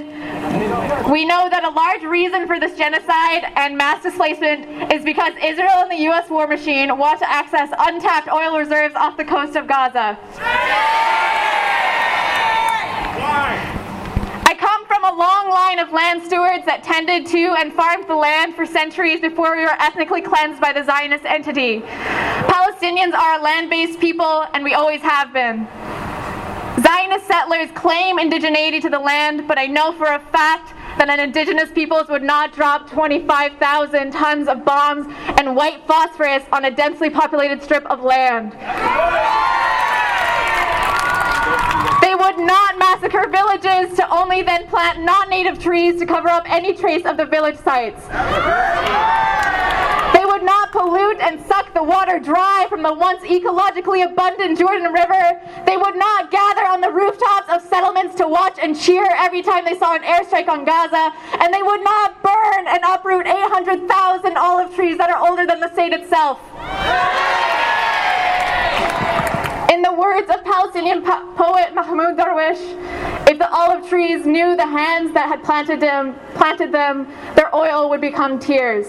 We 1.11 1.25
know 1.25 1.49
that 1.51 1.65
a 1.65 1.71
large 1.71 2.03
reason 2.03 2.47
for 2.47 2.61
this 2.61 2.77
genocide 2.77 3.45
and 3.57 3.77
mass 3.77 4.03
displacement 4.03 4.93
is 4.93 5.05
because 5.05 5.33
Israel 5.43 5.83
and 5.83 5.91
the 5.91 6.09
US 6.11 6.31
war 6.31 6.47
machine 6.47 6.97
want 6.97 7.19
to 7.21 7.31
access 7.31 7.71
untapped 7.79 8.29
oil 8.29 8.59
reserves 8.59 8.95
off 8.95 9.17
the 9.17 9.25
coast 9.25 9.57
of 9.57 9.67
Gaza. 9.67 10.19
I 14.47 14.55
come 14.59 14.87
from 14.87 15.05
a 15.05 15.13
long 15.17 15.51
line 15.51 15.79
of 15.79 15.93
land 15.93 16.23
stewards 16.23 16.65
that 16.67 16.83
tended 16.83 17.27
to 17.27 17.55
and 17.59 17.73
farmed 17.73 18.07
the 18.09 18.15
land 18.17 18.55
for 18.55 18.67
centuries 18.67 19.21
before 19.21 19.57
we 19.57 19.63
were 19.63 19.77
ethnically 19.79 20.23
cleansed 20.23 20.61
by 20.61 20.73
the 20.73 20.85
Zionist 20.85 21.25
entity. 21.25 21.81
Palestinians 21.81 23.15
are 23.15 23.39
a 23.39 23.43
land 23.43 23.71
based 23.71 24.01
people, 24.01 24.47
and 24.55 24.65
we 24.65 24.75
always 24.75 25.01
have 25.01 25.33
been. 25.33 25.67
Zionist 26.79 27.27
settlers 27.27 27.71
claim 27.73 28.19
indigeneity 28.19 28.81
to 28.83 28.89
the 28.89 28.99
land, 28.99 29.49
but 29.49 29.59
I 29.59 29.67
know 29.67 29.93
for 29.93 30.07
a 30.07 30.21
fact 30.21 30.75
that 30.99 31.09
an 31.09 31.19
indigenous 31.19 31.71
peoples 31.73 32.09
would 32.09 32.23
not 32.23 32.53
drop 32.53 32.89
25,000 32.91 34.13
tons 34.13 34.49
of 34.49 34.65
bombs 34.65 35.07
and 35.39 35.57
white 35.57 35.87
phosphorus 35.87 36.45
on 36.53 36.67
a 36.67 36.71
densely 36.71 37.11
populated 37.11 37.63
strip 37.63 37.85
of 37.87 38.01
land. 38.01 38.53
They 42.03 42.15
would 42.15 42.39
not 42.39 42.79
massacre 42.79 43.29
villages 43.29 43.97
to 43.97 44.09
only 44.15 44.43
then 44.43 44.67
plant 44.69 45.01
non 45.01 45.29
native 45.29 45.59
trees 45.59 45.99
to 46.01 46.07
cover 46.07 46.29
up 46.29 46.45
any 46.51 46.75
trace 46.75 47.05
of 47.05 47.17
the 47.17 47.27
village 47.27 47.59
sites. 47.59 48.07
Pollute 50.73 51.19
and 51.21 51.45
suck 51.47 51.75
the 51.75 51.83
water 51.83 52.21
dry 52.21 52.67
from 52.69 52.83
the 52.83 52.93
once 52.93 53.23
ecologically 53.23 54.05
abundant 54.05 54.57
Jordan 54.57 54.93
River. 54.93 55.41
They 55.67 55.77
would 55.77 55.97
not 55.97 56.31
gather 56.31 56.65
on 56.67 56.81
the 56.81 56.91
rooftops 56.93 57.51
of 57.53 57.63
settlements 57.63 58.15
to 58.17 58.29
watch 58.29 58.57
and 58.63 58.79
cheer 58.79 59.07
every 59.19 59.43
time 59.43 59.65
they 59.65 59.77
saw 59.77 59.95
an 59.97 60.03
airstrike 60.03 60.49
on 60.49 60.65
Gaza. 60.65 61.13
And 61.41 61.53
they 61.53 61.63
would 61.63 61.83
not 61.83 62.23
burn 62.23 62.69
and 62.69 62.85
uproot 62.85 63.27
800,000 63.27 64.37
olive 64.37 64.75
trees 64.75 64.97
that 64.99 65.11
are 65.11 65.29
older 65.29 65.45
than 65.45 65.59
the 65.59 65.73
state 65.73 65.93
itself. 65.93 66.39
In 69.73 69.83
the 69.83 69.93
words 69.93 70.31
of 70.31 70.45
Palestinian 70.45 71.03
po- 71.03 71.33
poet 71.35 71.75
Mahmoud 71.75 72.17
Darwish, 72.17 72.61
if 73.29 73.39
the 73.39 73.51
olive 73.51 73.89
trees 73.89 74.25
knew 74.25 74.55
the 74.55 74.67
hands 74.67 75.13
that 75.15 75.27
had 75.27 75.43
planted 75.43 75.81
them, 75.81 76.15
planted 76.35 76.71
them, 76.71 77.09
their 77.35 77.55
oil 77.55 77.91
would 77.91 78.01
become 78.01 78.39
tears. 78.39 78.87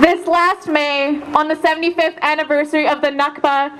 This 0.00 0.26
last 0.26 0.68
May, 0.68 1.22
on 1.34 1.48
the 1.48 1.54
75th 1.54 2.18
anniversary 2.20 2.88
of 2.88 3.00
the 3.00 3.08
Nakba, 3.08 3.70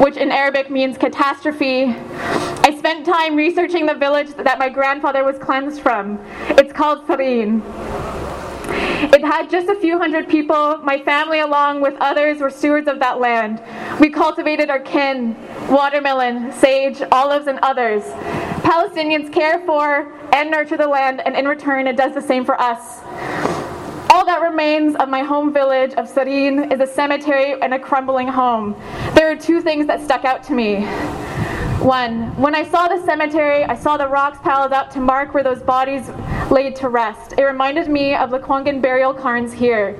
which 0.00 0.16
in 0.16 0.30
Arabic 0.30 0.70
means 0.70 0.98
catastrophe, 0.98 1.84
I 1.86 2.76
spent 2.78 3.06
time 3.06 3.36
researching 3.36 3.86
the 3.86 3.94
village 3.94 4.28
that 4.34 4.58
my 4.58 4.68
grandfather 4.68 5.24
was 5.24 5.38
cleansed 5.38 5.80
from. 5.80 6.20
It's 6.50 6.72
called 6.72 7.06
Sarin. 7.06 7.62
It 9.04 9.24
had 9.24 9.50
just 9.50 9.68
a 9.68 9.74
few 9.74 9.98
hundred 9.98 10.28
people. 10.28 10.78
My 10.78 10.98
family, 11.02 11.40
along 11.40 11.80
with 11.80 11.94
others, 12.00 12.38
were 12.38 12.50
stewards 12.50 12.86
of 12.86 13.00
that 13.00 13.18
land. 13.18 13.60
We 13.98 14.10
cultivated 14.10 14.70
our 14.70 14.78
kin, 14.78 15.36
watermelon, 15.68 16.52
sage, 16.52 17.02
olives, 17.10 17.48
and 17.48 17.58
others. 17.62 18.04
Palestinians 18.62 19.32
care 19.32 19.58
for 19.66 20.12
and 20.32 20.52
nurture 20.52 20.76
the 20.76 20.86
land, 20.86 21.20
and 21.26 21.34
in 21.34 21.48
return, 21.48 21.88
it 21.88 21.96
does 21.96 22.14
the 22.14 22.22
same 22.22 22.44
for 22.44 22.60
us. 22.60 23.00
All 24.12 24.24
that 24.24 24.40
remains 24.40 24.94
of 24.96 25.08
my 25.08 25.22
home 25.22 25.52
village 25.52 25.94
of 25.94 26.06
Sarin 26.06 26.72
is 26.72 26.78
a 26.80 26.86
cemetery 26.86 27.60
and 27.60 27.74
a 27.74 27.78
crumbling 27.80 28.28
home. 28.28 28.76
There 29.14 29.30
are 29.30 29.36
two 29.36 29.60
things 29.60 29.88
that 29.88 30.00
stuck 30.00 30.24
out 30.24 30.44
to 30.44 30.54
me. 30.54 30.84
One, 31.82 32.36
when 32.40 32.54
I 32.54 32.62
saw 32.62 32.86
the 32.86 33.04
cemetery, 33.04 33.64
I 33.64 33.74
saw 33.74 33.96
the 33.96 34.06
rocks 34.06 34.38
piled 34.38 34.72
up 34.72 34.90
to 34.92 35.00
mark 35.00 35.34
where 35.34 35.42
those 35.42 35.60
bodies 35.60 36.08
laid 36.52 36.76
to 36.76 36.88
rest. 36.88 37.32
It 37.38 37.42
reminded 37.42 37.88
me 37.88 38.14
of 38.14 38.30
Lekwungen 38.30 38.80
burial 38.82 39.14
cairns 39.14 39.52
here. 39.52 39.96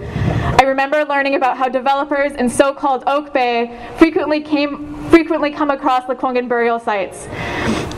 I 0.60 0.64
remember 0.64 1.04
learning 1.04 1.34
about 1.34 1.56
how 1.56 1.68
developers 1.68 2.32
in 2.32 2.48
so-called 2.48 3.04
Oak 3.06 3.32
Bay 3.32 3.90
frequently 3.96 4.40
came 4.40 4.92
frequently 5.10 5.50
come 5.50 5.70
across 5.70 6.04
Lekwungen 6.04 6.48
burial 6.48 6.78
sites. 6.78 7.26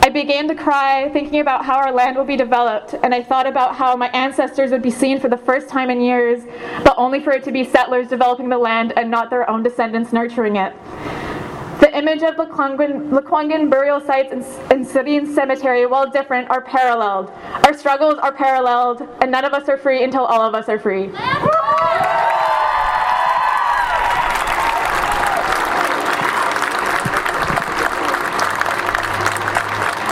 I 0.03 0.09
began 0.09 0.47
to 0.47 0.55
cry 0.55 1.09
thinking 1.09 1.39
about 1.39 1.65
how 1.65 1.75
our 1.77 1.91
land 1.91 2.17
will 2.17 2.25
be 2.25 2.35
developed, 2.35 2.93
and 3.03 3.13
I 3.13 3.23
thought 3.23 3.47
about 3.47 3.75
how 3.75 3.95
my 3.95 4.07
ancestors 4.09 4.71
would 4.71 4.81
be 4.81 4.91
seen 4.91 5.19
for 5.19 5.29
the 5.29 5.37
first 5.37 5.67
time 5.67 5.89
in 5.89 6.01
years, 6.01 6.43
but 6.83 6.93
only 6.97 7.19
for 7.21 7.31
it 7.31 7.43
to 7.45 7.51
be 7.51 7.63
settlers 7.63 8.07
developing 8.07 8.49
the 8.49 8.57
land 8.57 8.93
and 8.97 9.09
not 9.09 9.29
their 9.29 9.49
own 9.49 9.63
descendants 9.63 10.13
nurturing 10.13 10.55
it. 10.57 10.73
Image 12.05 12.21
of 12.21 12.35
Lekwungen, 12.35 13.09
Lekwungen 13.09 13.67
burial 13.67 13.99
sites 13.99 14.31
and, 14.31 14.45
and 14.69 14.85
cemetery, 15.27 15.87
while 15.87 16.07
different, 16.07 16.47
are 16.51 16.61
paralleled. 16.61 17.31
Our 17.65 17.75
struggles 17.75 18.19
are 18.19 18.31
paralleled, 18.31 19.01
and 19.21 19.31
none 19.31 19.43
of 19.43 19.53
us 19.53 19.67
are 19.69 19.75
free 19.75 20.03
until 20.03 20.23
all 20.23 20.43
of 20.43 20.53
us 20.53 20.69
are 20.69 20.77
free. 20.77 21.07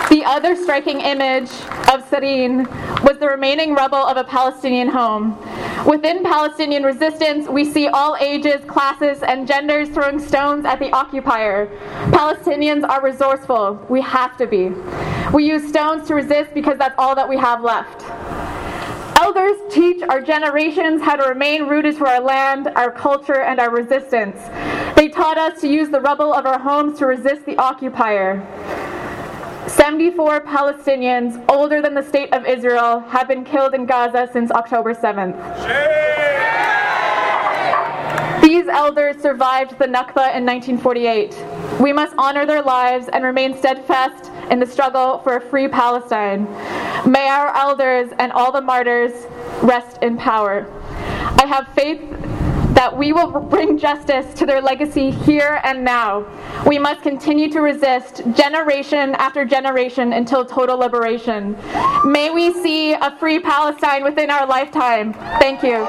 The 0.09 0.23
other 0.25 0.55
striking 0.55 0.99
image 0.99 1.51
of 1.93 2.09
Sarin 2.09 2.65
was 3.03 3.19
the 3.19 3.27
remaining 3.27 3.75
rubble 3.75 4.03
of 4.03 4.17
a 4.17 4.23
Palestinian 4.23 4.87
home. 4.87 5.37
Within 5.85 6.23
Palestinian 6.23 6.83
resistance, 6.83 7.49
we 7.49 7.65
see 7.65 7.87
all 7.87 8.15
ages, 8.21 8.63
classes, 8.65 9.21
and 9.21 9.45
genders 9.45 9.89
throwing 9.89 10.17
stones 10.17 10.63
at 10.63 10.79
the 10.79 10.89
occupier. 10.93 11.67
Palestinians 12.11 12.87
are 12.87 13.03
resourceful. 13.03 13.85
We 13.89 13.99
have 14.01 14.37
to 14.37 14.47
be. 14.47 14.71
We 15.33 15.45
use 15.45 15.67
stones 15.67 16.07
to 16.07 16.15
resist 16.15 16.53
because 16.53 16.77
that's 16.77 16.95
all 16.97 17.15
that 17.15 17.27
we 17.27 17.37
have 17.37 17.61
left. 17.61 18.01
Elders 19.19 19.57
teach 19.69 20.01
our 20.03 20.21
generations 20.21 21.01
how 21.01 21.17
to 21.17 21.27
remain 21.27 21.67
rooted 21.67 21.97
to 21.97 22.05
our 22.05 22.21
land, 22.21 22.69
our 22.75 22.91
culture, 22.91 23.41
and 23.41 23.59
our 23.59 23.69
resistance. 23.69 24.37
They 24.95 25.09
taught 25.09 25.37
us 25.37 25.59
to 25.61 25.67
use 25.67 25.89
the 25.89 25.99
rubble 25.99 26.33
of 26.33 26.45
our 26.45 26.59
homes 26.59 26.97
to 26.99 27.07
resist 27.07 27.45
the 27.45 27.57
occupier. 27.57 28.41
74 29.67 30.41
Palestinians 30.41 31.43
older 31.49 31.81
than 31.81 31.93
the 31.93 32.03
state 32.03 32.33
of 32.33 32.45
Israel 32.45 32.99
have 32.99 33.27
been 33.27 33.45
killed 33.45 33.73
in 33.73 33.85
Gaza 33.85 34.29
since 34.31 34.51
October 34.51 34.93
7th. 34.93 35.33
These 38.41 38.67
elders 38.67 39.21
survived 39.21 39.79
the 39.79 39.85
Nakba 39.85 40.35
in 40.35 40.45
1948. 40.45 41.35
We 41.79 41.93
must 41.93 42.13
honor 42.17 42.45
their 42.45 42.61
lives 42.61 43.07
and 43.11 43.23
remain 43.23 43.57
steadfast 43.57 44.31
in 44.51 44.59
the 44.59 44.65
struggle 44.65 45.19
for 45.19 45.37
a 45.37 45.41
free 45.41 45.69
Palestine. 45.69 46.43
May 47.09 47.29
our 47.29 47.55
elders 47.55 48.11
and 48.19 48.31
all 48.33 48.51
the 48.51 48.61
martyrs 48.61 49.13
rest 49.61 49.99
in 50.01 50.17
power. 50.17 50.67
I 51.41 51.45
have 51.45 51.67
faith 51.69 52.01
that 52.73 52.95
we 52.95 53.13
will 53.13 53.39
bring 53.39 53.77
justice 53.77 54.33
to 54.33 54.45
their 54.45 54.61
legacy 54.61 55.11
here 55.11 55.61
and 55.63 55.83
now. 55.83 56.25
We 56.65 56.79
must 56.79 57.01
continue 57.01 57.49
to 57.51 57.61
resist 57.61 58.21
generation 58.33 59.15
after 59.15 59.45
generation 59.45 60.13
until 60.13 60.45
total 60.45 60.77
liberation. 60.77 61.55
May 62.05 62.31
we 62.33 62.51
see 62.53 62.93
a 62.93 63.15
free 63.19 63.39
Palestine 63.39 64.03
within 64.03 64.29
our 64.29 64.47
lifetime. 64.47 65.13
Thank 65.39 65.63
you. 65.63 65.85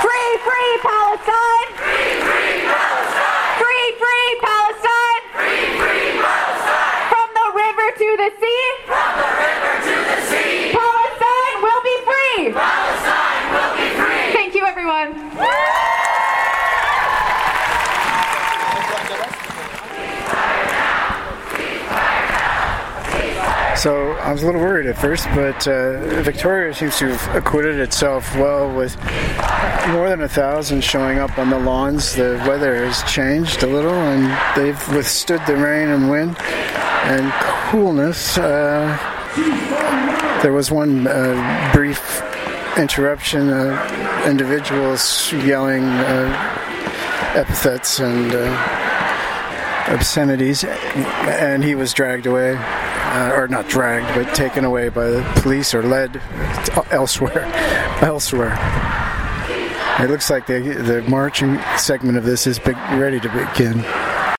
Free, 0.00 0.38
free 0.44 0.78
Palestine! 0.82 1.59
So 23.80 24.12
I 24.12 24.30
was 24.30 24.42
a 24.42 24.44
little 24.44 24.60
worried 24.60 24.84
at 24.84 24.98
first, 24.98 25.24
but 25.34 25.66
uh, 25.66 26.20
Victoria 26.20 26.74
seems 26.74 26.98
to 26.98 27.16
have 27.16 27.34
acquitted 27.34 27.80
itself 27.80 28.36
well 28.36 28.70
with 28.70 28.94
more 29.88 30.06
than 30.10 30.20
a 30.20 30.28
thousand 30.28 30.84
showing 30.84 31.18
up 31.18 31.38
on 31.38 31.48
the 31.48 31.58
lawns. 31.58 32.14
The 32.14 32.44
weather 32.46 32.84
has 32.84 33.02
changed 33.10 33.62
a 33.62 33.66
little, 33.66 33.94
and 33.94 34.30
they've 34.54 34.94
withstood 34.94 35.40
the 35.46 35.56
rain 35.56 35.88
and 35.88 36.10
wind 36.10 36.36
and 36.38 37.32
coolness. 37.70 38.36
Uh, 38.36 38.98
there 40.42 40.52
was 40.52 40.70
one 40.70 41.06
uh, 41.06 41.70
brief 41.72 42.22
interruption, 42.76 43.48
individuals 44.28 45.32
yelling 45.32 45.84
uh, 45.84 47.32
epithets 47.34 47.98
and 47.98 48.30
uh, 48.30 49.86
obscenities, 49.88 50.64
and 50.64 51.64
he 51.64 51.74
was 51.74 51.94
dragged 51.94 52.26
away, 52.26 52.58
uh, 53.10 53.32
or 53.34 53.48
not 53.48 53.68
dragged, 53.68 54.14
but 54.14 54.34
taken 54.34 54.64
away 54.64 54.88
by 54.88 55.08
the 55.08 55.22
police 55.36 55.74
or 55.74 55.82
led 55.82 56.20
elsewhere. 56.90 57.44
Elsewhere. 58.02 58.56
It 60.00 60.08
looks 60.08 60.30
like 60.30 60.46
the 60.46 60.60
the 60.60 61.02
marching 61.02 61.58
segment 61.76 62.16
of 62.16 62.24
this 62.24 62.46
is 62.46 62.58
big, 62.58 62.76
ready 62.92 63.20
to 63.20 63.28
begin. 63.28 63.84